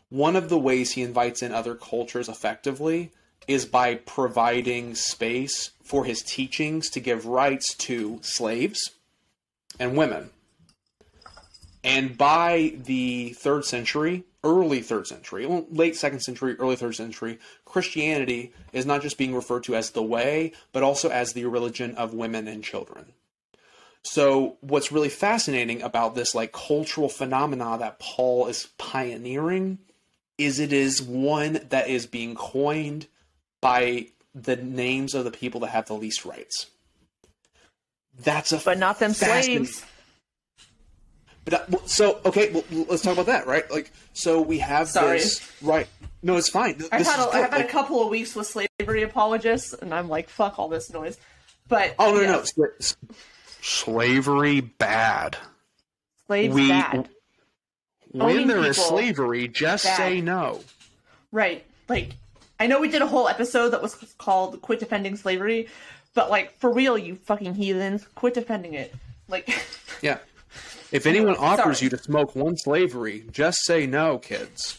[0.08, 3.12] One of the ways he invites in other cultures effectively
[3.46, 8.92] is by providing space for his teachings to give rights to slaves
[9.78, 10.30] and women.
[11.84, 18.54] And by the third century, early third century, late second century, early third century, Christianity
[18.72, 22.14] is not just being referred to as the way, but also as the religion of
[22.14, 23.12] women and children.
[24.08, 29.78] So, what's really fascinating about this like cultural phenomena that Paul is pioneering
[30.38, 33.08] is it is one that is being coined
[33.60, 36.66] by the names of the people that have the least rights.
[38.18, 39.84] That's a but not them slaves
[41.44, 43.68] but uh, so okay, well, let's talk about that, right?
[43.70, 45.18] Like, so we have Sorry.
[45.18, 45.88] this, right?
[46.22, 46.74] No, it's fine.
[46.92, 47.28] i've This had, is a.
[47.28, 50.68] I've had Like, a couple of weeks with slavery apologists and i'm like fuck all
[50.68, 51.18] this noise
[51.68, 52.42] but oh no, yeah, no,
[53.66, 55.36] slavery bad.
[56.26, 57.08] slaves we- bad
[58.12, 59.96] When there is slavery, just bad.
[59.96, 60.60] say no.
[61.32, 61.64] Right.
[61.88, 62.12] Like,
[62.60, 65.68] I know we did a whole episode that was called Quit Defending Slavery,
[66.14, 68.94] but, like, for real, you fucking heathens, quit defending it.
[69.28, 69.48] Like,
[70.02, 70.18] Yeah.
[70.92, 71.86] If anyone offers Sorry.
[71.86, 74.78] you to smoke one slavery, just say no, kids.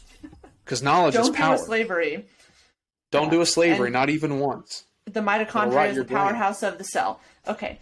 [0.64, 1.50] Because knowledge is power.
[1.50, 2.26] don't do a slavery.
[3.12, 4.86] Don't do a slavery, And- not even once.
[5.06, 6.18] The mitochondria is the brain.
[6.18, 7.20] powerhouse of the cell.
[7.48, 7.80] Okay.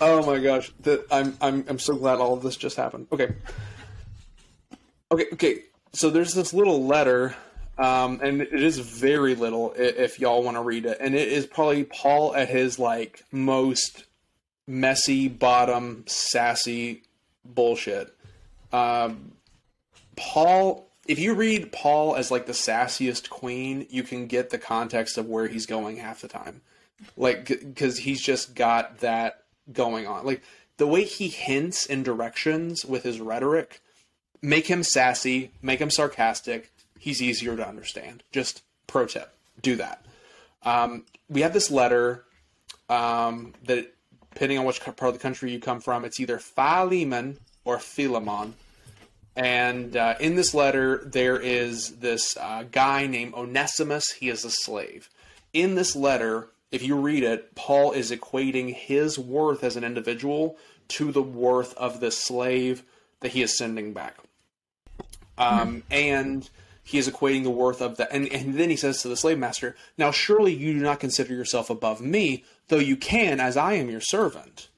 [0.00, 3.06] Oh my gosh, the, I'm I'm I'm so glad all of this just happened.
[3.12, 3.34] Okay,
[5.10, 5.58] okay, okay.
[5.92, 7.34] So there's this little letter,
[7.78, 11.28] um, and it is very little i- if y'all want to read it, and it
[11.28, 14.04] is probably Paul at his like most
[14.66, 17.02] messy, bottom, sassy
[17.44, 18.14] bullshit.
[18.72, 19.32] Um,
[20.16, 25.18] Paul, if you read Paul as like the sassiest queen, you can get the context
[25.18, 26.62] of where he's going half the time,
[27.16, 30.24] like because he's just got that going on.
[30.24, 30.42] Like
[30.76, 33.80] the way he hints in directions with his rhetoric
[34.42, 36.70] make him sassy, make him sarcastic.
[36.98, 38.22] He's easier to understand.
[38.32, 40.04] Just pro tip: do that.
[40.62, 42.24] Um, we have this letter
[42.88, 43.94] um, that,
[44.32, 48.54] depending on which part of the country you come from, it's either Philemon or Philemon.
[49.36, 54.12] And uh, in this letter, there is this uh, guy named Onesimus.
[54.12, 55.10] He is a slave.
[55.52, 60.56] In this letter, if you read it, Paul is equating his worth as an individual
[60.88, 62.84] to the worth of the slave
[63.20, 64.16] that he is sending back.
[65.36, 65.78] Um, mm-hmm.
[65.90, 66.50] And
[66.84, 68.12] he is equating the worth of that.
[68.12, 71.34] And, and then he says to the slave master, Now surely you do not consider
[71.34, 74.68] yourself above me, though you can, as I am your servant.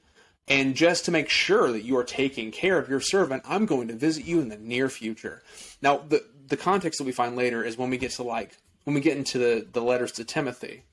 [0.47, 3.89] And just to make sure that you are taking care of your servant, I'm going
[3.89, 5.43] to visit you in the near future.
[5.81, 8.93] Now, the, the context that we find later is when we get to like, when
[8.93, 10.83] we get into the, the letters to Timothy,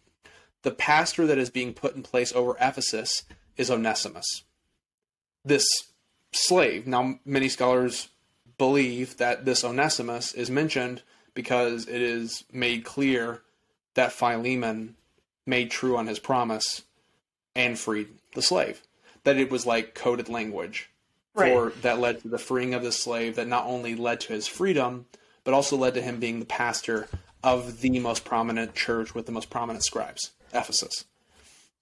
[0.62, 3.22] the pastor that is being put in place over Ephesus
[3.56, 4.42] is Onesimus.
[5.44, 5.66] This
[6.32, 6.86] slave.
[6.86, 8.08] Now, many scholars
[8.58, 13.42] believe that this Onesimus is mentioned because it is made clear
[13.94, 14.96] that Philemon
[15.46, 16.82] made true on his promise
[17.54, 18.82] and freed the slave
[19.24, 20.90] that it was like coded language
[21.34, 21.52] right.
[21.52, 24.46] for that led to the freeing of the slave that not only led to his
[24.46, 25.06] freedom
[25.42, 27.08] but also led to him being the pastor
[27.42, 31.04] of the most prominent church with the most prominent scribes ephesus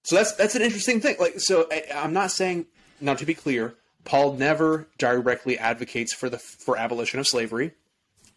[0.03, 2.65] so that's that's an interesting thing like so I, i'm not saying
[2.99, 7.71] now to be clear paul never directly advocates for the for abolition of slavery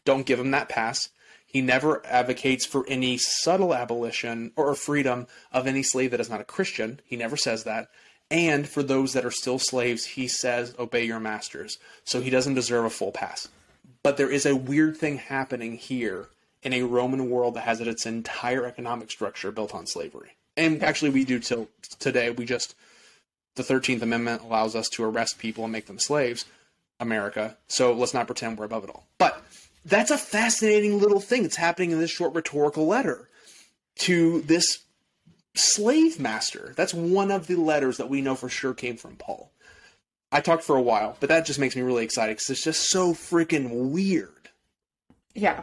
[0.04, 1.08] don't give him that pass
[1.56, 6.40] he never advocates for any subtle abolition or freedom of any slave that is not
[6.40, 7.00] a Christian.
[7.06, 7.88] He never says that.
[8.30, 11.78] And for those that are still slaves, he says, obey your masters.
[12.04, 13.48] So he doesn't deserve a full pass.
[14.02, 16.28] But there is a weird thing happening here
[16.62, 20.32] in a Roman world that has its entire economic structure built on slavery.
[20.56, 22.30] And actually, we do till today.
[22.30, 22.74] We just,
[23.54, 26.46] the 13th Amendment allows us to arrest people and make them slaves,
[26.98, 27.56] America.
[27.68, 29.06] So let's not pretend we're above it all.
[29.18, 29.40] But
[29.84, 33.28] that's a fascinating little thing that's happening in this short rhetorical letter
[34.00, 34.78] to this
[35.56, 36.72] slave master.
[36.76, 39.50] That's one of the letters that we know for sure came from Paul.
[40.32, 42.90] I talked for a while, but that just makes me really excited because it's just
[42.90, 44.50] so freaking weird.
[45.34, 45.62] Yeah.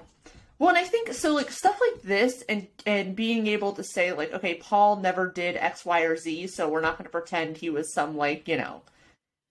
[0.60, 4.14] Well, and I think so, like stuff like this, and and being able to say
[4.14, 7.58] like, okay, Paul never did X, Y, or Z, so we're not going to pretend
[7.58, 8.82] he was some like you know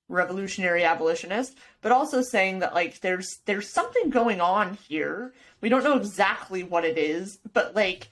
[0.09, 5.33] revolutionary abolitionist, but also saying that like there's there's something going on here.
[5.61, 8.09] We don't know exactly what it is, but like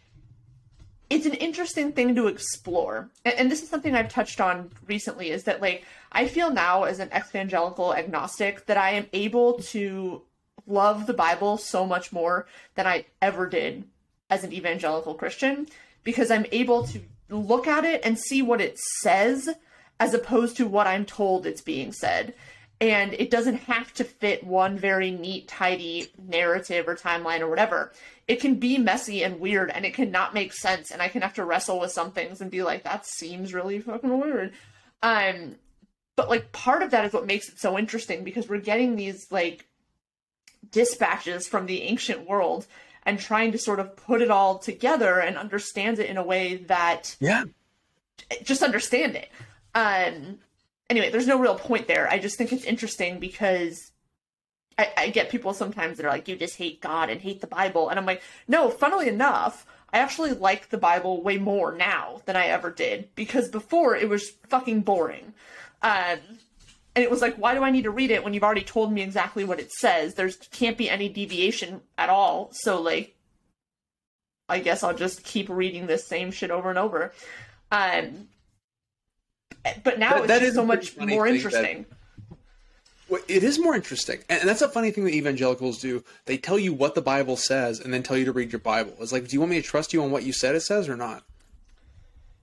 [1.11, 3.11] it's an interesting thing to explore.
[3.25, 6.85] And, and, this is something I've touched on recently is that like I feel now
[6.85, 10.23] as an evangelical agnostic that I am able to
[10.67, 12.47] love the Bible so much more
[12.77, 13.85] than I ever did
[14.31, 15.67] as an evangelical Christian
[16.05, 19.49] because I'm able to look at it and see what it says
[19.99, 22.35] as opposed to what I'm told it's being said.
[22.81, 27.93] And it doesn't have to fit one very neat, tidy narrative or timeline or whatever.
[28.27, 31.35] It can be messy and weird and it cannot make sense and I can have
[31.35, 34.53] to wrestle with some things and be like, that seems really fucking weird.
[35.03, 35.57] Um
[36.17, 39.27] but like part of that is what makes it so interesting because we're getting these
[39.31, 39.67] like
[40.71, 42.67] dispatches from the ancient world
[43.05, 46.57] and trying to sort of put it all together and understand it in a way
[46.57, 47.45] that yeah.
[48.43, 49.31] just understand it.
[49.75, 50.39] Um
[50.91, 53.91] anyway there's no real point there i just think it's interesting because
[54.81, 57.47] I, I get people sometimes that are like, you just hate God and hate the
[57.47, 57.91] Bible.
[57.91, 62.35] And I'm like, no, funnily enough, I actually like the Bible way more now than
[62.35, 65.35] I ever did because before it was fucking boring.
[65.83, 66.19] Um,
[66.95, 68.91] and it was like, why do I need to read it when you've already told
[68.91, 70.15] me exactly what it says?
[70.15, 72.51] There's can't be any deviation at all.
[72.53, 73.17] So like,
[74.49, 77.13] I guess I'll just keep reading this same shit over and over.
[77.71, 78.29] Um,
[79.85, 81.87] but now that, it's that so much more interesting.
[81.89, 82.37] That
[83.09, 86.05] well, it is more interesting, and that's a funny thing that evangelicals do.
[86.27, 88.95] They tell you what the Bible says, and then tell you to read your Bible.
[89.01, 90.89] It's like, do you want me to trust you on what you said it says
[90.89, 91.25] or not?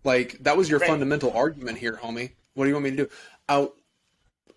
[0.03, 0.89] Like that was your right.
[0.89, 2.31] fundamental argument here, homie.
[2.53, 3.09] What do you want me to do?
[3.47, 3.67] Uh,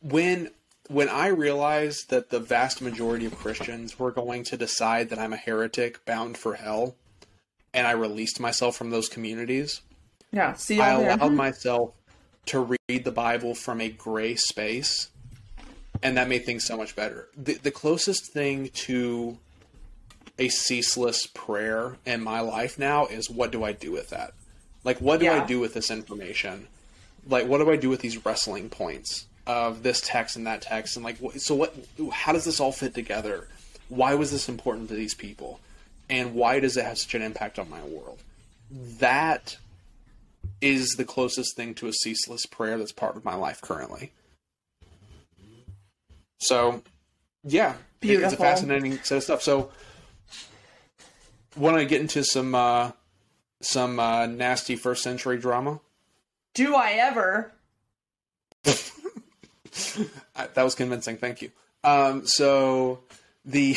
[0.02, 0.50] when
[0.88, 5.32] when I realized that the vast majority of Christians were going to decide that I'm
[5.32, 6.96] a heretic bound for hell,
[7.72, 9.82] and I released myself from those communities.
[10.32, 11.94] Yeah, see, I allowed myself
[12.46, 15.08] to read the Bible from a gray space
[16.02, 17.28] and that made things so much better.
[17.36, 19.38] The, the closest thing to
[20.38, 24.32] a ceaseless prayer in my life now is what do I do with that?
[24.84, 25.42] Like, what do yeah.
[25.42, 26.66] I do with this information?
[27.26, 30.96] Like, what do I do with these wrestling points of this text and that text?
[30.96, 31.74] And like, so what?
[32.10, 33.46] How does this all fit together?
[33.90, 35.60] Why was this important to these people?
[36.08, 38.22] And why does it have such an impact on my world?
[38.70, 39.58] That
[40.60, 44.12] is the closest thing to a ceaseless prayer that's part of my life currently.
[46.38, 46.82] So,
[47.44, 47.74] yeah,
[48.12, 49.42] it- it's a fascinating set of stuff.
[49.42, 49.70] So,
[51.56, 52.92] want to get into some uh,
[53.60, 55.80] some uh, nasty first century drama?
[56.54, 57.52] Do I ever?
[60.54, 61.16] That was convincing.
[61.16, 61.50] Thank you.
[61.84, 63.00] Um, so
[63.44, 63.76] the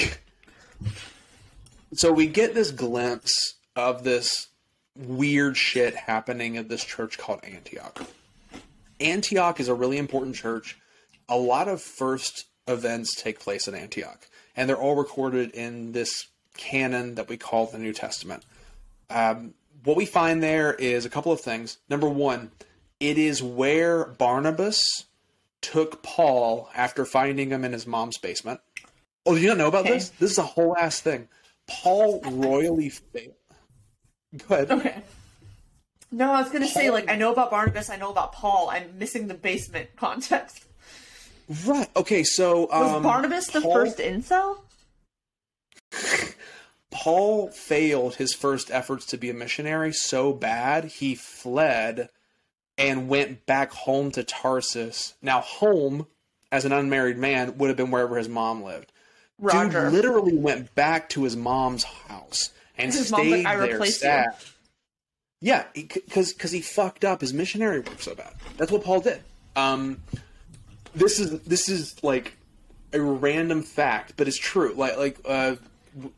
[1.93, 4.47] so we get this glimpse of this
[4.95, 8.01] weird shit happening at this church called Antioch.
[8.99, 10.77] Antioch is a really important church.
[11.29, 16.27] A lot of first events take place in Antioch, and they're all recorded in this
[16.55, 18.43] canon that we call the New Testament.
[19.09, 21.77] Um, what we find there is a couple of things.
[21.89, 22.51] Number one,
[22.99, 24.81] it is where Barnabas
[25.61, 28.59] took Paul after finding him in his mom's basement.
[29.25, 29.93] Oh, you do you not know about Okay.
[29.95, 30.09] this?
[30.09, 31.27] This is a whole ass thing.
[31.67, 33.33] Paul royally failed.
[34.47, 34.71] Go ahead.
[34.71, 35.01] Okay.
[36.11, 38.69] No, I was gonna say like I know about Barnabas, I know about Paul.
[38.69, 40.65] I'm missing the basement context.
[41.65, 41.89] Right.
[41.95, 42.23] Okay.
[42.23, 44.57] So Was um, Barnabas the Paul- first incel?
[46.91, 52.09] Paul failed his first efforts to be a missionary so bad he fled
[52.77, 55.15] and went back home to Tarsus.
[55.21, 56.05] Now, home
[56.51, 58.91] as an unmarried man would have been wherever his mom lived.
[59.39, 59.85] Roger.
[59.85, 64.01] Dude literally went back to his mom's house and His stayed like, "I there replaced
[64.01, 64.35] you." sad.
[65.41, 68.33] Yeah, because because he fucked up his missionary work so bad.
[68.57, 69.21] That's what Paul did.
[69.55, 70.01] Um,
[70.95, 72.37] this is this is like
[72.93, 74.73] a random fact, but it's true.
[74.75, 75.55] Like like uh,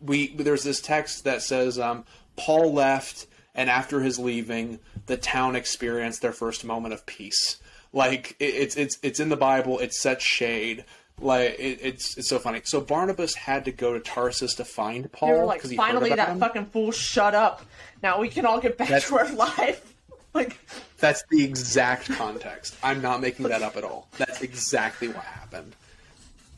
[0.01, 3.25] we there's this text that says um, Paul left,
[3.55, 7.57] and after his leaving, the town experienced their first moment of peace.
[7.93, 9.79] Like it, it's it's it's in the Bible.
[9.79, 10.85] It's such shade.
[11.19, 12.61] Like it, it's it's so funny.
[12.65, 15.77] So Barnabas had to go to Tarsus to find Paul They were like, because heard
[15.77, 16.39] finally, that him.
[16.39, 17.61] fucking fool shut up.
[18.03, 19.93] Now we can all get back That's- to our life.
[20.33, 20.57] like,
[20.99, 22.75] That's the exact context.
[22.83, 24.09] I'm not making that up at all.
[24.17, 25.75] That's exactly what happened.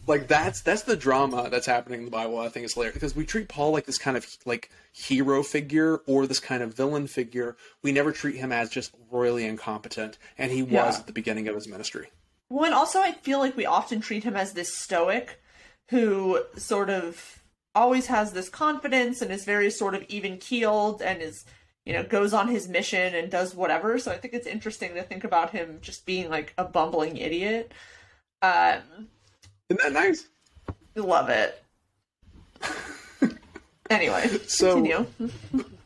[0.08, 2.40] Like that's that's the drama that's happening in the Bible.
[2.40, 5.98] I think is hilarious because we treat Paul like this kind of like hero figure
[6.08, 7.58] or this kind of villain figure.
[7.84, 11.56] We never treat him as just royally incompetent, and he was at the beginning of
[11.56, 12.08] his ministry.
[12.50, 15.42] Well, and also I feel like we often treat him as this stoic
[15.90, 17.42] who sort of
[17.76, 21.46] always has this confidence and is very sort of even keeled and is,
[21.86, 23.98] you know, goes on his mission and does whatever.
[24.00, 27.72] So I think it's interesting to think about him just being like a bumbling idiot.
[28.42, 29.08] Um,
[29.70, 30.28] Isn't that nice?
[30.96, 31.64] love it.
[33.90, 35.06] anyway, So- continue.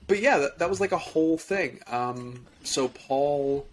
[0.07, 1.80] but yeah, that, that was like a whole thing.
[1.88, 3.66] Um, so Paul,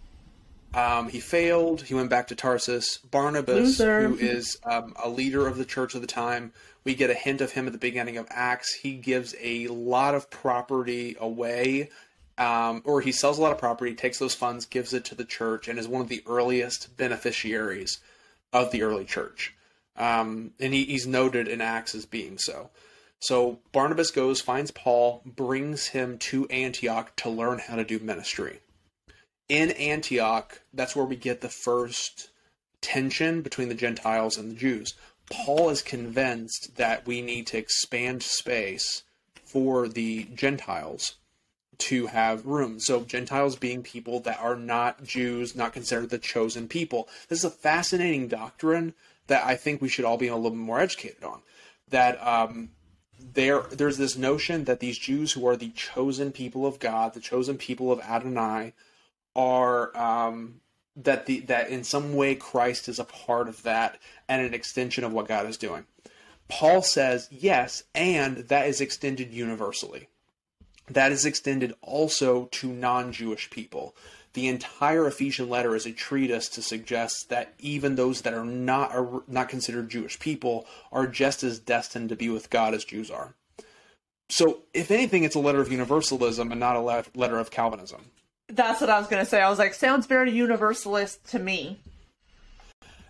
[0.75, 1.83] um, he failed.
[1.83, 2.99] He went back to Tarsus.
[2.99, 4.09] Barnabas, Loser.
[4.09, 6.53] who is um, a leader of the church of the time,
[6.85, 8.75] we get a hint of him at the beginning of Acts.
[8.75, 11.91] He gives a lot of property away,
[12.37, 15.25] um, or he sells a lot of property, takes those funds, gives it to the
[15.25, 17.99] church, and is one of the earliest beneficiaries
[18.53, 19.55] of the early church.
[19.97, 22.71] Um, and he, he's noted in Acts as being so.
[23.21, 28.61] So Barnabas goes, finds Paul, brings him to Antioch to learn how to do ministry.
[29.49, 32.29] In Antioch, that's where we get the first
[32.81, 34.95] tension between the Gentiles and the Jews.
[35.31, 39.03] Paul is convinced that we need to expand space
[39.45, 41.17] for the Gentiles
[41.79, 42.81] to have room.
[42.81, 47.09] So Gentiles being people that are not Jews, not considered the chosen people.
[47.29, 48.95] This is a fascinating doctrine
[49.29, 51.41] that I think we should all be a little bit more educated on.
[51.89, 52.71] That um,
[53.19, 57.21] there there's this notion that these Jews who are the chosen people of God, the
[57.21, 58.73] chosen people of Adonai,
[59.39, 60.61] are um,
[60.97, 65.05] that the that in some way Christ is a part of that and an extension
[65.05, 65.87] of what God is doing.
[66.49, 70.09] Paul says yes, and that is extended universally.
[70.91, 73.95] That is extended also to non-Jewish people.
[74.33, 78.93] The entire Ephesian letter is a treatise to suggest that even those that are not
[78.93, 83.11] are not considered Jewish people are just as destined to be with God as Jews
[83.11, 83.35] are.
[84.31, 88.11] So, if anything, it's a letter of universalism and not a letter of Calvinism.
[88.49, 89.41] That's what I was gonna say.
[89.41, 91.79] I was like, sounds very universalist to me.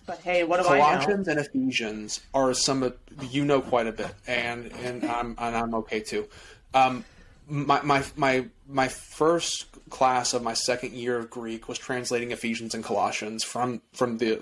[0.06, 0.84] But hey, what do I know?
[0.84, 2.96] Colossians and Ephesians are some of
[3.30, 6.26] you know quite a bit, and and I'm and I'm okay too.
[6.72, 7.04] Um,
[7.46, 12.74] my my my my first class of my second year of Greek was translating Ephesians
[12.74, 14.40] and Colossians from from the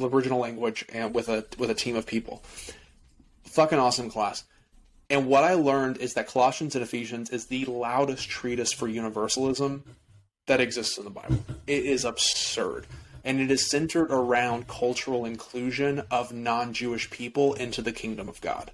[0.00, 2.42] original language and with a with a team of people.
[3.44, 4.44] Fucking awesome class.
[5.08, 9.84] And what I learned is that Colossians and Ephesians is the loudest treatise for universalism
[10.46, 11.38] that exists in the Bible.
[11.66, 12.86] It is absurd.
[13.24, 18.40] And it is centered around cultural inclusion of non Jewish people into the kingdom of
[18.40, 18.70] God.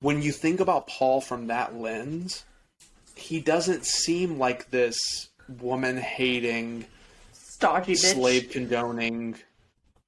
[0.00, 2.44] When you think about Paul from that lens,
[3.16, 4.96] he doesn't seem like this
[5.60, 6.84] woman hating,
[7.32, 9.34] Stodgy slave condoning.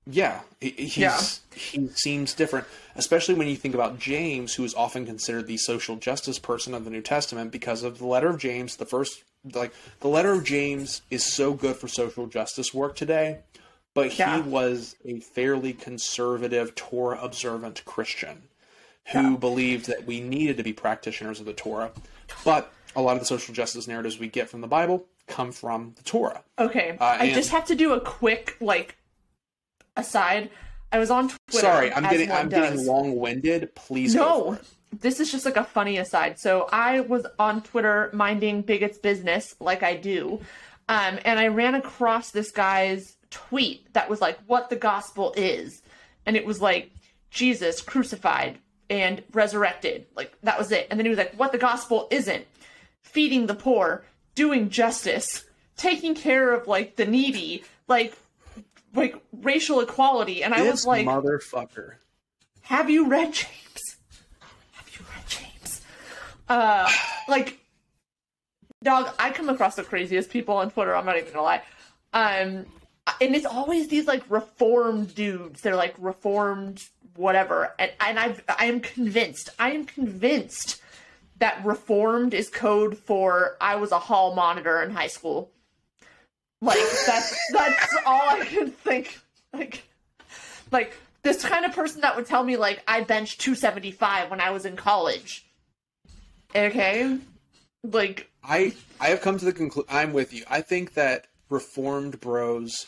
[0.06, 1.20] Yeah, he's Yeah.
[1.52, 5.96] he seems different, especially when you think about James, who is often considered the social
[5.96, 8.76] justice person of the New Testament because of the letter of James.
[8.76, 9.24] The first,
[9.54, 13.38] like the letter of James, is so good for social justice work today,
[13.94, 14.40] but he Yeah.
[14.40, 18.48] was a fairly conservative, Torah observant Christian
[19.12, 19.36] who Yeah.
[19.36, 21.90] believed that we needed to be practitioners of the Torah,
[22.44, 25.92] but a lot of the social justice narratives we get from the Bible come from
[25.96, 26.42] the Torah.
[26.58, 28.96] Okay, Uh, I just have to do a quick like
[29.96, 30.50] aside.
[30.92, 31.66] I was on Twitter.
[31.66, 32.70] Sorry, I'm getting I'm does.
[32.70, 33.74] getting long-winded.
[33.76, 34.58] Please No.
[34.92, 36.38] This is just like a funny aside.
[36.38, 40.40] So I was on Twitter minding bigots business like I do,
[40.88, 45.82] um, and I ran across this guy's tweet that was like, "What the gospel is,"
[46.26, 46.90] and it was like
[47.30, 50.06] Jesus crucified and resurrected.
[50.16, 50.88] Like that was it.
[50.90, 52.44] And then he was like, "What the gospel isn't:
[53.02, 55.44] feeding the poor, doing justice,
[55.76, 58.14] taking care of like the needy, like."
[58.92, 61.92] Like racial equality, and I This was like, motherfucker.
[62.62, 63.96] have you read James?
[64.72, 65.82] Have you read James?
[66.50, 66.90] Uh,
[67.28, 67.60] like,
[68.82, 70.94] dog, I come across the craziest people on Twitter.
[70.94, 71.62] I'm not even gonna lie.
[72.12, 72.66] Um,
[73.20, 75.60] and it's always these like reformed dudes.
[75.60, 76.82] They're like reformed,
[77.14, 77.72] whatever.
[77.78, 79.50] And and I've I am convinced.
[79.60, 80.82] I am convinced
[81.38, 85.52] that reformed is code for I was a hall monitor in high school.
[86.60, 89.20] Like that's that's all I can think.
[89.52, 89.84] Like
[90.72, 94.50] like this kind of person that would tell me like I benched 275 when I
[94.50, 95.46] was in college.
[96.54, 97.18] Okay?
[97.82, 99.88] Like I I have come to the conclusion.
[99.90, 100.44] I'm with you.
[100.48, 102.86] I think that reformed bros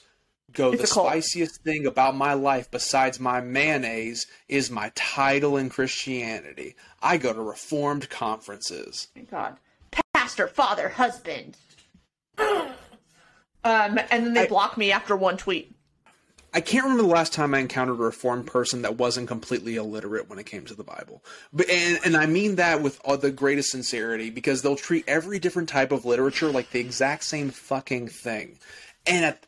[0.53, 5.71] go It's the spiciest thing about my life besides my mayonnaise is my title in
[5.71, 6.77] Christianity.
[7.03, 9.09] I go to reformed conferences.
[9.17, 9.57] my god.
[10.15, 11.57] Pastor, father, husband.
[12.39, 12.75] um
[13.65, 15.75] and then they I- block me after one tweet.
[16.55, 20.29] I can't remember the last time I encountered a reformed person that wasn't completely illiterate
[20.29, 21.25] when it came to the Bible.
[21.53, 25.39] But and and I mean that with all the greatest sincerity because they'll treat every
[25.39, 28.59] different type of literature like the exact same fucking thing.
[29.07, 29.47] And at,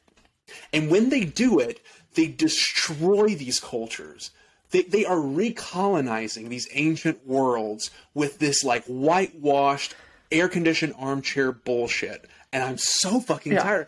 [0.73, 1.81] and when they do it,
[2.15, 4.31] they destroy these cultures.
[4.71, 9.95] They they are recolonizing these ancient worlds with this like whitewashed
[10.33, 12.27] air conditioned armchair bullshit.
[12.53, 13.63] And I'm so fucking Yeah.
[13.63, 13.87] tired.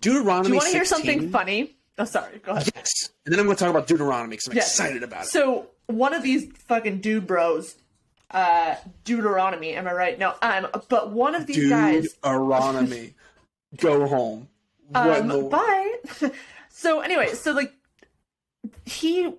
[0.00, 1.74] Deuteronomy Do you want to hear something funny?
[1.98, 2.70] Oh sorry, go ahead.
[2.74, 3.10] Yes.
[3.26, 4.68] And then I'm going to talk about Deuteronomy because I'm Yes.
[4.68, 5.28] excited about it.
[5.28, 7.76] So one of these fucking dude bros,
[8.30, 10.18] uh Deuteronomy, am I right?
[10.18, 13.14] No, um but one of these guys Deuteronomy.
[13.76, 14.48] Go home.
[14.88, 16.30] What Um, the- bye.
[16.70, 17.72] so anyway, so like
[18.84, 19.32] he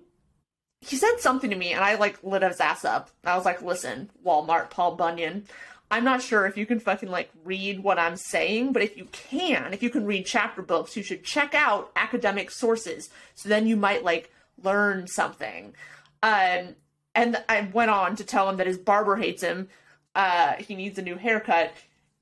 [0.80, 3.10] he said something to me, and I like lit his ass up.
[3.24, 5.46] I was like, "Listen, Walmart, Paul Bunyan."
[5.90, 9.06] I'm not sure if you can fucking like read what I'm saying, but if you
[9.06, 13.10] can, if you can read chapter books, you should check out academic sources.
[13.34, 14.30] So then you might like
[14.62, 15.74] learn something.
[16.22, 16.76] Um,
[17.14, 19.68] and I went on to tell him that his barber hates him.
[20.14, 21.72] Uh, he needs a new haircut,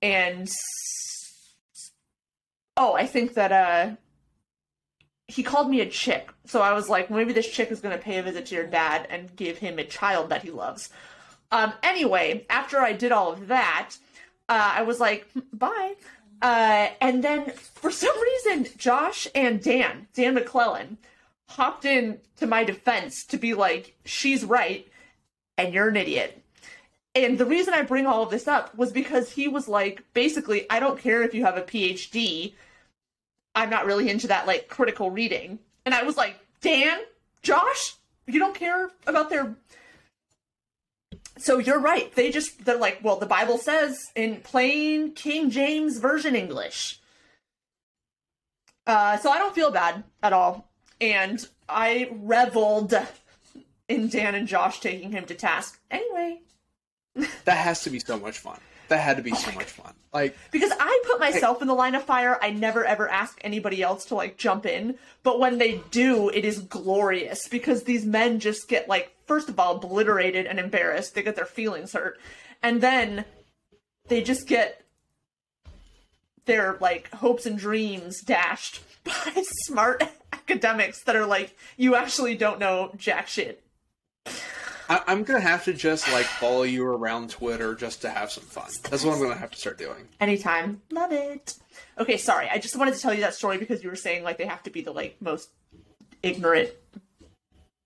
[0.03, 0.49] and
[2.77, 3.97] oh, I think that uh
[5.27, 6.31] he called me a chick.
[6.47, 9.07] So I was like, maybe this chick is gonna pay a visit to your dad
[9.11, 10.89] and give him a child that he loves.
[11.51, 13.97] Um anyway, after I did all of that,
[14.49, 15.95] uh, I was like, "Hmm, bye.
[16.41, 18.15] Uh, and then for some
[18.47, 20.99] reason, Josh and Dan, Dan McClellan,
[21.49, 24.87] hopped in to my defense to be like, she's right,
[25.57, 26.43] and you're an idiot.
[27.15, 30.71] And the reason I bring all of this up was because he was like, basically,
[30.71, 32.53] I don't care if you have a PhD.
[33.55, 35.59] I'm not really into that like critical reading.
[35.85, 36.99] And I was like, Dan,
[37.43, 37.95] Josh,
[38.27, 39.57] you don't care about their.
[41.39, 42.15] So you're right.
[42.15, 47.01] They just they're like, well, the Bible says in plain King James Version English.
[48.87, 50.71] Uh, so I don't feel bad at all,
[51.01, 52.95] and I reveled
[53.89, 55.79] in Dan and Josh taking him to task.
[55.91, 56.41] Anyway,
[57.45, 58.59] that has to be so much fun.
[58.89, 59.93] That had to be so much fun.
[60.15, 63.83] Like, because I put myself in the line of fire, I never ever ask anybody
[63.83, 64.97] else to like jump in.
[65.23, 69.61] But when they do, it is glorious because these men just get like, first of
[69.61, 71.15] all, obliterated and embarrassed.
[71.15, 72.19] They get their feelings hurt.
[72.63, 73.25] And then
[74.09, 74.83] they just get
[76.47, 80.03] their like hopes and dreams dashed by smart
[80.33, 83.63] academics that are like, you actually don't know jack shit.
[84.89, 88.45] I, I'm gonna have to just like follow you around Twitter just to have some
[88.45, 88.71] fun.
[88.91, 90.09] That's what I'm gonna have to start doing.
[90.21, 90.81] Anytime.
[90.91, 91.55] Love it.
[91.99, 92.49] Okay, sorry.
[92.51, 94.63] I just wanted to tell you that story because you were saying like they have
[94.63, 95.51] to be the like most
[96.23, 96.71] ignorant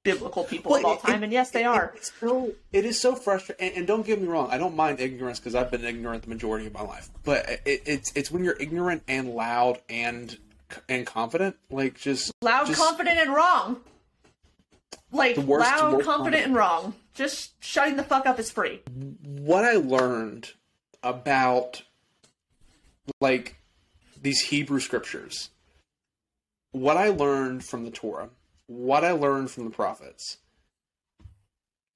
[0.03, 1.93] biblical people of Well, all it- time, and yes, they are.
[1.97, 3.69] It's so it is so frustrating.
[3.69, 6.29] And, and don't get me wrong, I don't mind ignorance because I've been ignorant the
[6.29, 7.09] majority of my life.
[7.25, 10.37] But it, it's it's when you're ignorant and loud and
[10.89, 11.57] and confident.
[11.71, 13.81] Like just loud, just, confident, and wrong.
[15.13, 16.95] Like worst- loud, worst confident, and wrong.
[17.15, 18.81] Just shutting the fuck up is free.
[19.23, 20.53] what I learned
[21.03, 21.83] about
[23.21, 23.57] like
[24.21, 25.51] these Hebrew scriptures,
[26.71, 28.31] what I learned from the Torah,
[28.73, 30.39] what I learned from the prophets,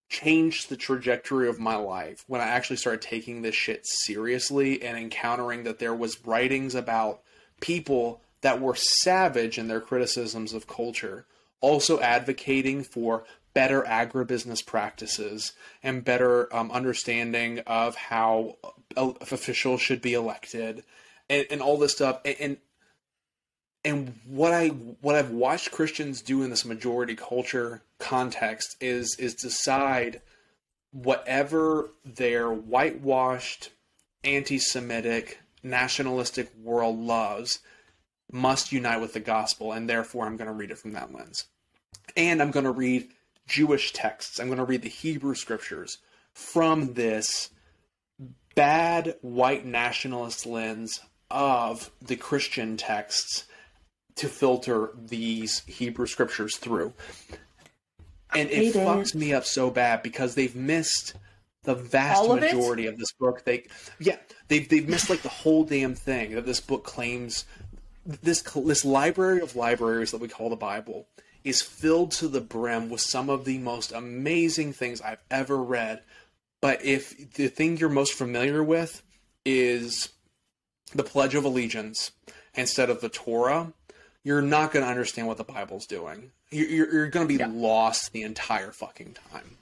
[0.09, 4.97] changed the trajectory of my life when I actually started taking this shit seriously and
[4.97, 7.23] encountering that there was writings about
[7.61, 11.27] people that were savage in their criticisms of culture,
[11.61, 13.25] also advocating for
[13.55, 15.53] better agribusiness practices
[15.83, 18.57] and better um, understanding of how
[18.97, 20.85] uh, officials should be elected
[21.29, 22.21] and, and all this stuff.
[22.25, 22.57] And, and
[23.87, 29.35] and what I what I've watched Christians do in this majority culture context is is
[29.35, 30.21] decide
[30.91, 33.71] whatever their whitewashed
[34.25, 37.61] anti-Semitic nationalistic world loves
[38.33, 41.45] must unite with the gospel, and therefore I'm going to read it from that lens.
[42.17, 43.09] And I'm going to read
[43.47, 44.41] Jewish texts.
[44.41, 45.99] I'm going to read the Hebrew scriptures
[46.33, 47.51] from this
[48.57, 53.45] bad white nationalist lens of the Christian texts
[54.17, 56.93] to filter these Hebrew scriptures through.
[58.35, 58.75] And it it.
[58.75, 61.15] fucks me up so bad because they've missed
[61.63, 62.55] the vast of it?
[62.55, 63.45] majority of this book.
[63.45, 63.67] They
[63.99, 64.17] yeah,
[64.49, 67.45] they've they've missed like the whole damn thing that this book claims
[68.05, 71.09] this this library of libraries that we call the Bible
[71.45, 76.03] is filled to the brim with some of the most amazing things I've ever read.
[76.61, 79.03] But if the thing you're most familiar with
[79.45, 80.09] is
[80.93, 82.11] the Pledge of Allegiance
[82.55, 83.73] instead of the Torah,
[84.27, 86.33] you're not going to understand what the Bible's doing.
[86.51, 87.49] You're, you're, you're going to be Yeah.
[87.49, 89.57] lost the entire fucking time.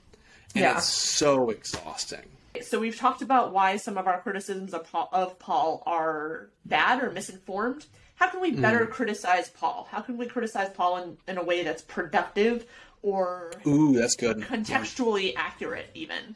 [0.55, 0.77] And Yeah.
[0.77, 2.23] it's so exhausting.
[2.63, 7.03] So we've talked about why some of our criticisms of Paul, of Paul are bad
[7.03, 7.85] or misinformed.
[8.15, 8.61] How can we hmm.
[8.61, 9.87] better criticize Paul?
[9.91, 12.65] How can we criticize Paul in, in a way that's productive
[13.03, 14.37] or Ooh, that's good.
[14.39, 16.35] contextually accurate, even?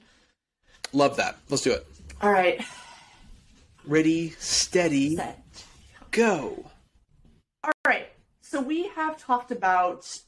[0.93, 1.39] Love that.
[1.49, 1.87] Let's do it.
[2.21, 2.63] All right,
[3.87, 5.43] Ready, steady, set.
[6.11, 6.69] go.
[7.63, 7.98] All right.
[8.49, 10.21] So we have talked about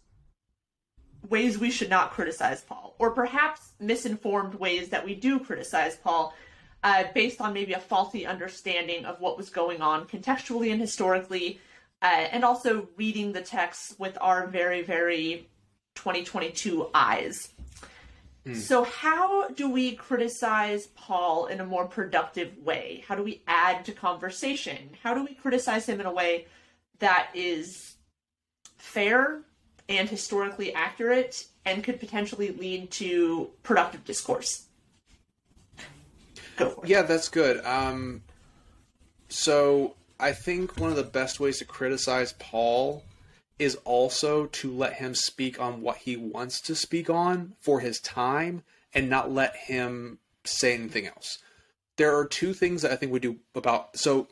[1.27, 6.35] ways we should not criticize Paul, or perhaps misinformed ways that we do criticize Paul,
[6.83, 11.59] uh, based on maybe a faulty understanding of what was going on contextually and historically,
[12.03, 15.49] uh, and also reading the text with our very, very
[15.95, 17.49] 2022 eyes.
[18.53, 23.03] So, how do we criticize Paul in a more productive way?
[23.07, 24.91] How do we add to conversation?
[25.01, 26.45] How do we criticize him in a way
[26.99, 27.95] that is
[28.81, 29.41] fair
[29.87, 34.65] and historically accurate and could potentially lead to productive discourse?
[36.57, 36.89] Go for it.
[36.89, 37.63] Yeah, that's good.
[37.65, 38.23] Um,
[39.29, 43.03] so I think one of the best ways to criticize Paul
[43.59, 47.99] is also to let him speak on what he wants to speak on for his
[47.99, 48.63] time
[48.93, 51.37] and not let him say anything else.
[51.97, 53.95] There are two things that I think we do about.
[53.97, 54.27] So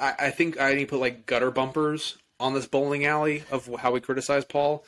[0.00, 3.74] I, I think I need to put like gutter bumpers on this bowling alley of
[3.80, 4.84] how we criticize Paul.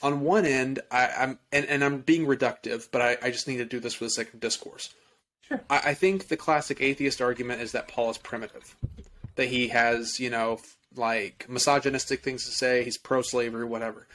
[0.00, 3.56] On one end, I, I'm and, and I'm being reductive, but I, I just need
[3.56, 4.94] to do this for the sake of discourse.
[5.42, 5.60] Sure.
[5.68, 8.76] I, I think the classic atheist argument is that Paul is primitive,
[9.34, 10.60] that he has, you know,
[10.94, 14.06] like misogynistic things to say, he's pro slavery, whatever.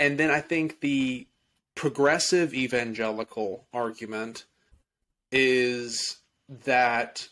[0.00, 1.28] And then I think the
[1.76, 4.44] progressive evangelical argument
[5.30, 6.18] is
[6.64, 7.28] that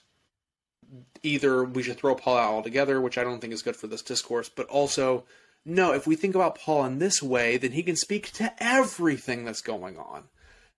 [1.23, 4.03] either we should throw Paul out altogether, which I don't think is good for this
[4.03, 5.25] discourse, but also,
[5.65, 9.45] no, if we think about Paul in this way, then he can speak to everything
[9.45, 10.25] that's going on.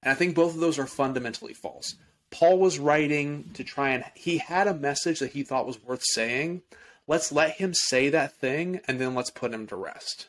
[0.03, 1.95] And I think both of those are fundamentally false.
[2.31, 6.03] Paul was writing to try and he had a message that he thought was worth
[6.05, 6.63] saying.
[7.07, 10.29] Let's let him say that thing and then let's put him to rest.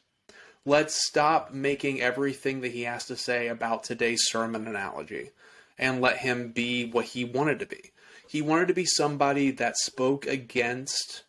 [0.65, 5.31] Let's stop making everything that he has to say about today's sermon analogy
[5.77, 7.91] and let him be what he wanted to be.
[8.31, 11.25] He wanted to be somebody that spoke against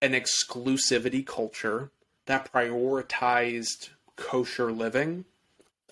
[0.00, 1.90] an exclusivity culture
[2.26, 5.24] that prioritized kosher living.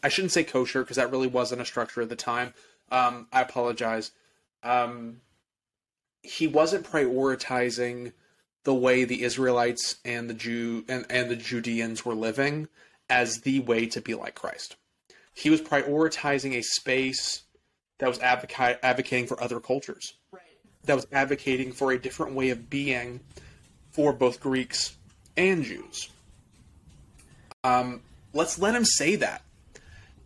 [0.05, 2.55] I shouldn't say kosher because that really wasn't a structure at the time.
[2.93, 4.13] Um, I apologize.
[4.63, 5.23] Um,
[6.23, 8.13] he wasn't prioritizing
[8.63, 12.69] the way the Israelites and the Jew and, and the Judeans were living
[13.09, 14.77] as the way to be like Christ.
[15.35, 17.43] He was prioritizing a space
[17.99, 20.15] that was advocate, advocating for other cultures.
[20.85, 23.21] That was advocating for a different way of being
[23.91, 24.97] for both Greeks
[25.37, 26.09] and Jews.
[27.63, 28.01] Um,
[28.33, 29.43] let's let him say that.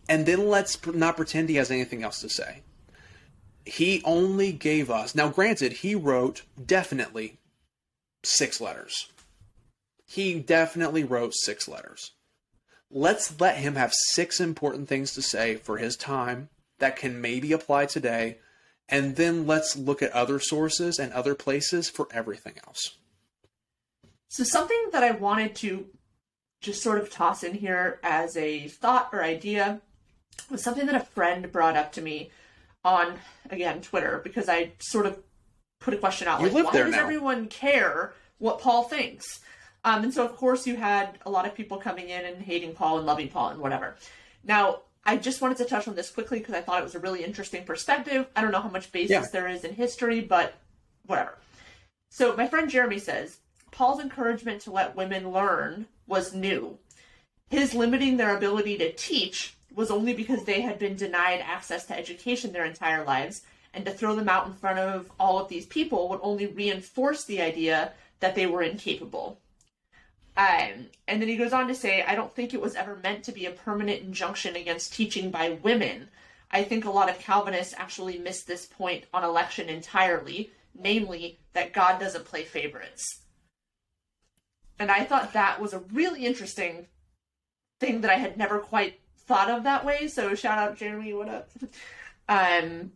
[0.08, 2.60] And then let's not pretend he has anything else to say.
[3.64, 7.38] He only gave us, now granted, he wrote definitely
[8.22, 9.08] six letters.
[10.06, 12.12] he definitely wrote six letters.
[12.90, 16.48] Let's let him have six important things to say for his time
[16.78, 18.38] that can maybe apply today,
[18.88, 22.96] and then let's look at other sources and other places for everything else.
[24.28, 25.86] So, something that I wanted to
[26.60, 29.80] just sort of toss in here as a thought or idea
[30.50, 32.30] was something that a friend brought up to me
[32.84, 33.14] on,
[33.50, 35.18] again, Twitter, because I sort of
[35.80, 37.00] put a question out You like, live why does now.
[37.00, 39.40] everyone care what Paul thinks?
[39.84, 42.74] Um, and so, of course, you had a lot of people coming in and hating
[42.74, 43.96] Paul and loving Paul and whatever.
[44.42, 47.00] Now, I just wanted to touch on this quickly because I thought it was a
[47.00, 48.26] really interesting perspective.
[48.34, 49.26] I don't know how much basis Yeah.
[49.32, 50.54] there is in history, but
[51.06, 51.38] whatever.
[52.10, 53.38] So, my friend Jeremy says
[53.70, 56.78] Paul's encouragement to let women learn was new.
[57.50, 61.98] His limiting their ability to teach was only because they had been denied access to
[61.98, 63.42] education their entire lives,
[63.74, 67.24] and to throw them out in front of all of these people would only reinforce
[67.24, 69.40] the idea that they were incapable.
[70.36, 73.24] Um, and then he goes on to say, I don't think it was ever meant
[73.24, 76.08] to be a permanent injunction against teaching by women.
[76.50, 81.72] I think a lot of Calvinists actually miss this point on election entirely, namely that
[81.72, 83.22] God doesn't play favorites.
[84.78, 86.86] And I thought that was a really interesting
[87.78, 90.08] thing that I had never quite thought of that way.
[90.08, 91.48] So shout out Jeremy, what up?
[92.28, 92.92] Um,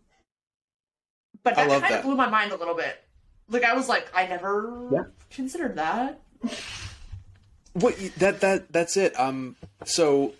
[1.45, 1.93] but that kind that.
[1.99, 3.03] of blew my mind a little bit.
[3.49, 5.05] Like I was like, I never Yeah.
[5.31, 6.21] considered that.
[7.75, 9.19] What that that that's it.
[9.19, 10.35] Um, so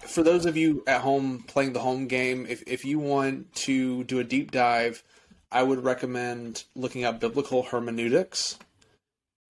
[0.00, 4.04] for those of you at home playing the home game, if if you want to
[4.04, 5.02] do a deep dive,
[5.50, 8.58] I would recommend looking up biblical hermeneutics.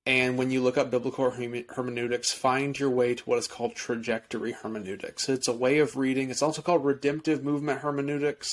[0.06, 4.52] And when you look up biblical hermeneutics, find your way to what is called trajectory
[4.52, 5.28] hermeneutics.
[5.28, 6.30] It's a way of reading.
[6.30, 8.48] It's also called redemptive movement hermeneutics.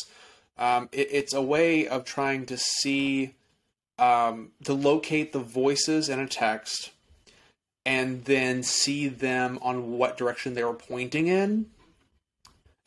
[0.58, 3.36] Um, it, it's a way of trying to see,
[3.98, 6.92] um, to locate the voices in a text
[7.86, 11.68] and then see them on what direction they were pointing in,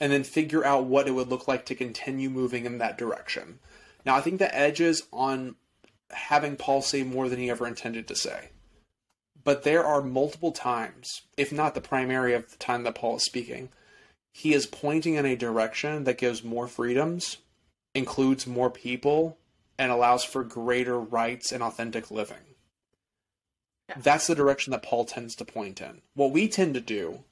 [0.00, 3.58] and then figure out what it would look like to continue moving in that direction.
[4.04, 5.56] Now, I think the edges on
[6.10, 8.50] having Paul say more than he ever intended to say.
[9.44, 13.24] But there are multiple times, if not the primary of the time that Paul is
[13.24, 13.70] speaking,
[14.32, 17.38] he is pointing in a direction that gives more freedoms,
[17.94, 19.38] includes more people,
[19.78, 22.47] and allows for greater rights and authentic living.
[23.96, 26.02] That's the direction that Paul tends to point in.
[26.14, 27.24] What we tend to do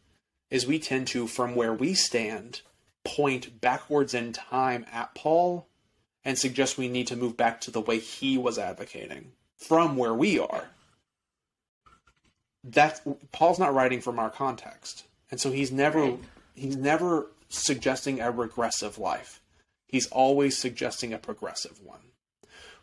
[0.51, 2.63] is we tend to, from where we stand,
[3.05, 5.67] point backwards in time at Paul
[6.25, 10.15] and suggest we need to move back to the way he was advocating from where
[10.15, 10.69] we are.
[12.65, 13.01] That's
[13.33, 15.05] Paul's not writing from our context.
[15.31, 16.19] And so he's never Right.
[16.55, 19.41] he's never suggesting a regressive life.
[19.87, 22.01] He's always suggesting a progressive one.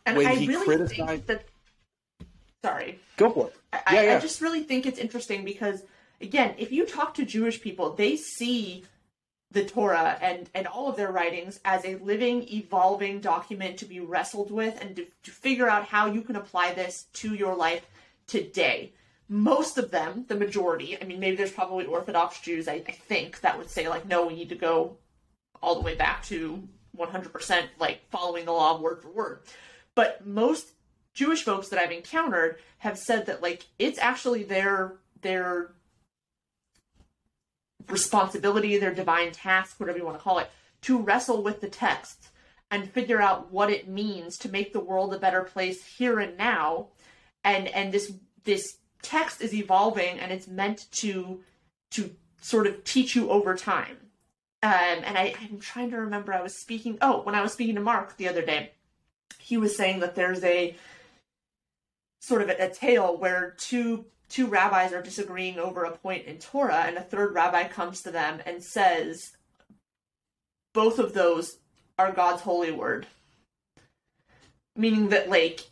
[0.05, 1.45] And When I he really criticized- that.
[2.63, 2.99] Sorry.
[3.17, 3.55] Go for it.
[3.73, 4.15] I, Yeah, I- yeah.
[4.15, 5.83] I just really think it's interesting because,
[6.21, 8.85] again, if you talk to Jewish people, they see
[9.51, 13.99] the Torah and, and all of their writings as a living, evolving document to be
[13.99, 17.85] wrestled with and to, to figure out how you can apply this to your life
[18.25, 18.93] today.
[19.29, 23.41] Most of them, the majority, I mean, maybe there's probably Orthodox Jews, I, I think,
[23.41, 24.97] that would say, like, no, we need to go
[25.61, 26.61] all the way back to
[26.97, 29.39] 100% like following the law word for word.
[29.95, 30.71] But most
[31.13, 35.71] Jewish folks that I've encountered have said that like it's actually their their
[37.87, 40.49] responsibility, their divine task, whatever you want to call it,
[40.81, 42.29] to wrestle with the text
[42.71, 46.37] and figure out what it means to make the world a better place here and
[46.37, 46.87] now.
[47.43, 51.41] And and this this text is evolving and it's meant to
[51.91, 53.97] to sort of teach you over time.
[54.63, 54.71] Um,
[55.03, 56.33] and I, I'm trying to remember.
[56.33, 56.97] I was speaking.
[57.01, 58.71] Oh, when I was speaking to Mark the other day,
[59.37, 60.75] he was saying that there's a
[62.23, 66.39] sort of a, a tale where two two rabbis are disagreeing over a point in
[66.39, 69.35] Torah, and a third rabbi comes to them and says,
[70.73, 71.57] "Both of those
[71.99, 73.07] are God's holy word,"
[74.75, 75.69] meaning that like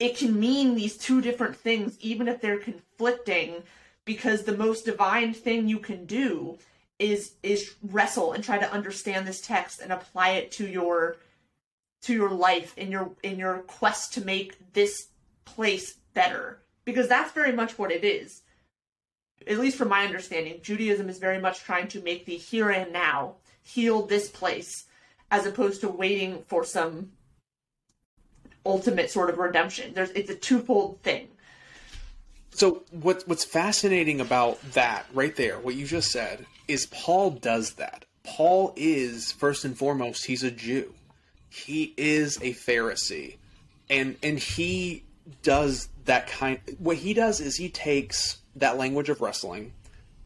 [0.00, 3.62] it can mean these two different things, even if they're conflicting,
[4.04, 6.58] because the most divine thing you can do
[6.98, 11.18] is is wrestle and try to understand this text and apply it to your
[12.02, 15.08] to your life in your in your quest to make this
[15.46, 18.42] place better because that's very much what it is
[19.46, 22.92] at least from my understanding judaism is very much trying to make the here and
[22.92, 24.84] now heal this place
[25.30, 27.10] as opposed to waiting for some
[28.66, 31.28] ultimate sort of redemption there's it's a twofold thing
[32.52, 37.74] So what what's fascinating about that right there, what you just said, is Paul does
[37.74, 38.06] that.
[38.24, 40.94] Paul is first and foremost he's a Jew.
[41.50, 43.36] He is a Pharisee.
[43.90, 45.04] And and he
[45.42, 46.60] does that kind.
[46.78, 49.72] What he does is he takes that language of wrestling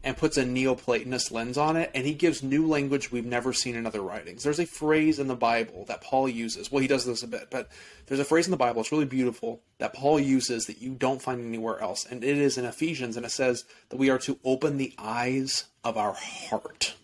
[0.03, 3.75] and puts a Neoplatonist lens on it, and he gives new language we've never seen
[3.75, 4.43] in other writings.
[4.43, 6.71] There's a phrase in the Bible that Paul uses.
[6.71, 7.69] Well, he does this a bit, but
[8.07, 11.21] there's a phrase in the Bible, it's really beautiful, that Paul uses that you don't
[11.21, 12.05] find anywhere else.
[12.05, 15.65] And it is in Ephesians, and it says that we are to open the eyes
[15.83, 16.95] of our heart.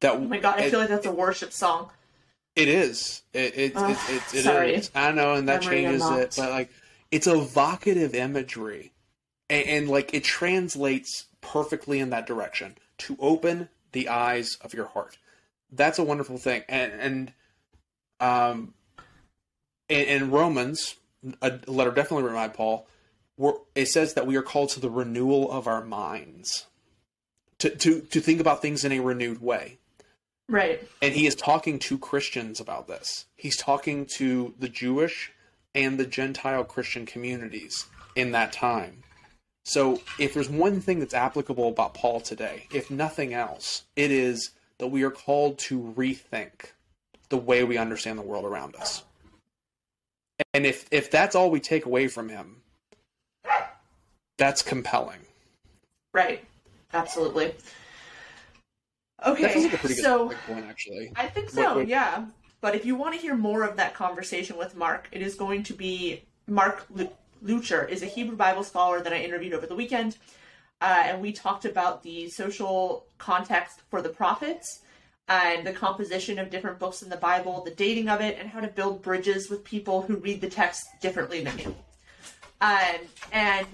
[0.00, 1.90] That, oh my god, I feel like that's a worship song.
[2.58, 3.22] It is.
[3.32, 4.90] It it, it, it, it, it is.
[4.94, 6.70] I know, and that Memory changes it, but like
[7.10, 8.92] it's evocative imagery,
[9.48, 14.86] and, and like it translates perfectly in that direction to open the eyes of your
[14.86, 15.18] heart.
[15.70, 17.32] That's a wonderful thing, and and
[18.20, 18.74] um,
[19.88, 20.96] in, in Romans,
[21.40, 22.88] a letter definitely written by Paul,
[23.74, 26.66] it says that we are called to the renewal of our minds,
[27.58, 29.78] to to to think about things in a renewed way.
[30.48, 30.86] Right.
[31.02, 33.26] And he is talking to Christians about this.
[33.36, 35.32] He's talking to the Jewish
[35.74, 37.86] and the Gentile Christian communities
[38.16, 39.02] in that time.
[39.64, 44.52] So, if there's one thing that's applicable about Paul today, if nothing else, it is
[44.78, 46.72] that we are called to rethink
[47.28, 49.02] the way we understand the world around us.
[50.54, 52.62] And if if that's all we take away from him,
[54.38, 55.20] that's compelling.
[56.14, 56.42] Right.
[56.94, 57.54] Absolutely.
[59.26, 59.42] Okay.
[59.42, 61.12] That feels like a pretty so, good one, actually.
[61.16, 61.62] I think so.
[61.62, 61.88] What, what...
[61.88, 62.26] Yeah.
[62.60, 65.62] But if you want to hear more of that conversation with Mark, it is going
[65.64, 66.86] to be Mark
[67.44, 70.16] Leuchter is a Hebrew Bible scholar that I interviewed over the weekend,
[70.80, 74.80] uh, and we talked about the social context for the prophets
[75.28, 78.60] and the composition of different books in the Bible, the dating of it, and how
[78.60, 81.76] to build bridges with people who read the text differently than you.
[82.60, 82.98] Um,
[83.30, 83.66] and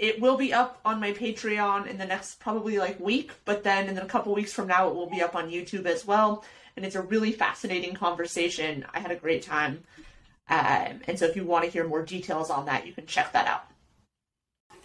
[0.00, 3.86] it will be up on my Patreon in the next probably like week, but then
[3.86, 6.42] in a couple weeks from now, it will be up on YouTube as well.
[6.74, 8.86] And it's a really fascinating conversation.
[8.94, 9.84] I had a great time.
[10.48, 13.32] Um, and so if you want to hear more details on that, you can check
[13.34, 13.66] that out.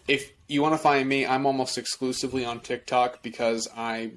[0.06, 4.12] If you want to find me, I'm almost exclusively on TikTok because I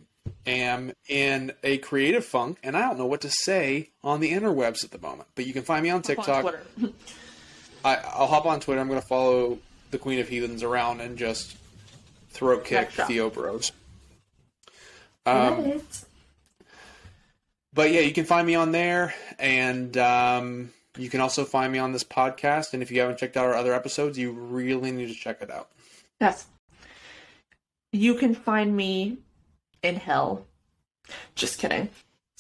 [0.46, 4.82] am in a creative funk and I don't know what to say on the interwebs
[4.84, 5.28] at the moment.
[5.36, 6.44] But you can find me on TikTok.
[6.44, 6.92] On
[7.84, 8.80] I, will hop on Twitter.
[8.80, 9.60] I'm going to follow
[9.90, 11.56] the Queen of Heathens around and just
[12.30, 13.72] throat kick Theo Bros.
[15.26, 15.82] Um,
[17.72, 21.78] but yeah, you can find me on there, and um, you can also find me
[21.78, 22.72] on this podcast.
[22.72, 25.50] And if you haven't checked out our other episodes, you really need to check it
[25.50, 25.68] out.
[26.20, 26.46] Yes.
[27.92, 29.18] You can find me
[29.82, 30.46] in hell.
[31.34, 31.88] Just kidding.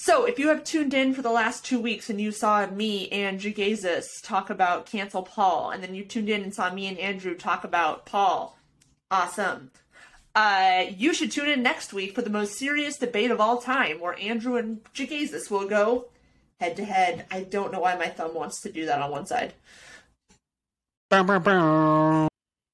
[0.00, 3.08] So, if you have tuned in for the last two weeks and you saw me
[3.08, 6.96] and Jegaysus talk about cancel Paul, and then you tuned in and saw me and
[6.98, 8.56] Andrew talk about Paul,
[9.10, 9.72] awesome.
[10.36, 13.98] Uh, you should tune in next week for the most serious debate of all time,
[13.98, 16.06] where Andrew and Jegaysus will go
[16.60, 17.26] head to head.
[17.32, 19.52] I don't know why my thumb wants to do that on one side.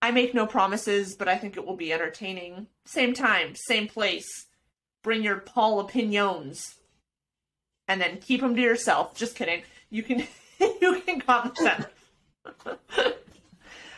[0.02, 2.66] I make no promises, but I think it will be entertaining.
[2.84, 4.28] Same time, same place.
[5.02, 6.74] Bring your Paul opinions
[7.88, 9.14] and then keep them to yourself.
[9.14, 9.62] Just kidding.
[9.90, 10.26] You can
[10.60, 11.58] you can comment.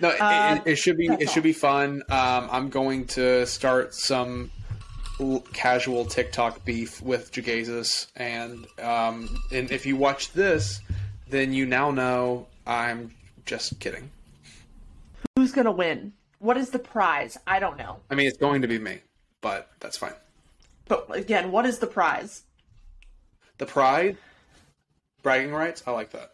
[0.01, 1.33] no, it, uh, it, it, should be it all.
[1.33, 2.03] should be fun.
[2.09, 4.51] Um, I'm going to start some
[5.53, 10.81] casual TikTok beef with Jegaysus, and um, and if you watch this,
[11.29, 13.15] then you now know I'm
[13.45, 14.11] just kidding.
[15.37, 16.13] Who's gonna win?
[16.39, 17.39] What is the prize?
[17.47, 17.99] I don't know.
[18.11, 19.01] I mean, it's going to be me,
[19.41, 20.13] but that's fine.
[20.87, 22.43] But again, what is the prize?
[23.59, 24.17] The pride,
[25.23, 25.83] bragging rights.
[25.87, 26.33] I like that.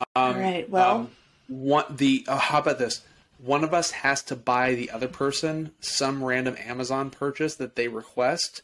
[0.00, 0.68] Um, All right.
[0.68, 1.10] Well, um,
[1.48, 3.02] one the uh, how about this?
[3.38, 7.88] One of us has to buy the other person some random Amazon purchase that they
[7.88, 8.62] request.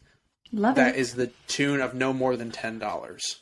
[0.53, 0.99] Love that it.
[0.99, 3.41] is the tune of no more than ten dollars.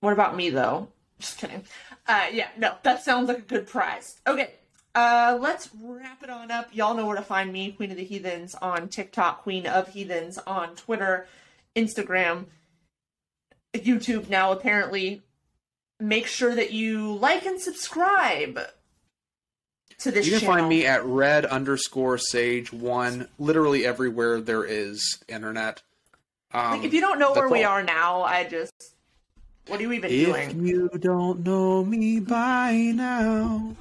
[0.00, 0.88] What about me though?
[1.18, 1.64] Just kidding.
[2.06, 4.20] Uh, yeah, no, that sounds like a good prize.
[4.26, 4.50] Okay,
[4.94, 6.68] uh, let's wrap it on up.
[6.72, 10.38] Y'all know where to find me, Queen of the Heathens, on TikTok, Queen of Heathens
[10.46, 11.26] on Twitter.
[11.76, 12.46] Instagram,
[13.74, 15.22] YouTube now, apparently.
[15.98, 18.58] Make sure that you like and subscribe
[20.00, 20.56] to this You can channel.
[20.56, 25.82] find me at red underscore sage one, literally everywhere there is internet.
[26.52, 27.52] Um, like if you don't know where all.
[27.52, 28.72] we are now, I just
[29.68, 30.50] what are you even if doing?
[30.50, 33.74] If you don't know me by now,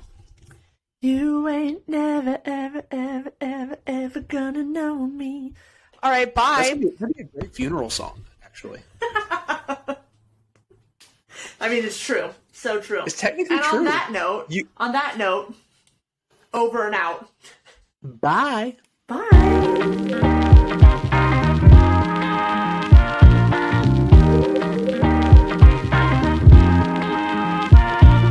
[1.02, 5.54] you ain't never, ever, ever, ever, ever gonna know me.
[6.06, 6.60] All right, bye.
[6.62, 8.80] That'd be, that'd be a great funeral song, actually.
[11.60, 12.30] I mean, it's true.
[12.51, 13.01] So true.
[13.08, 13.80] It's technically and true.
[13.80, 14.68] on that note, you...
[14.78, 15.56] on that note,
[16.53, 17.28] over and out.
[18.03, 18.76] Bye.
[19.08, 20.34] Bye.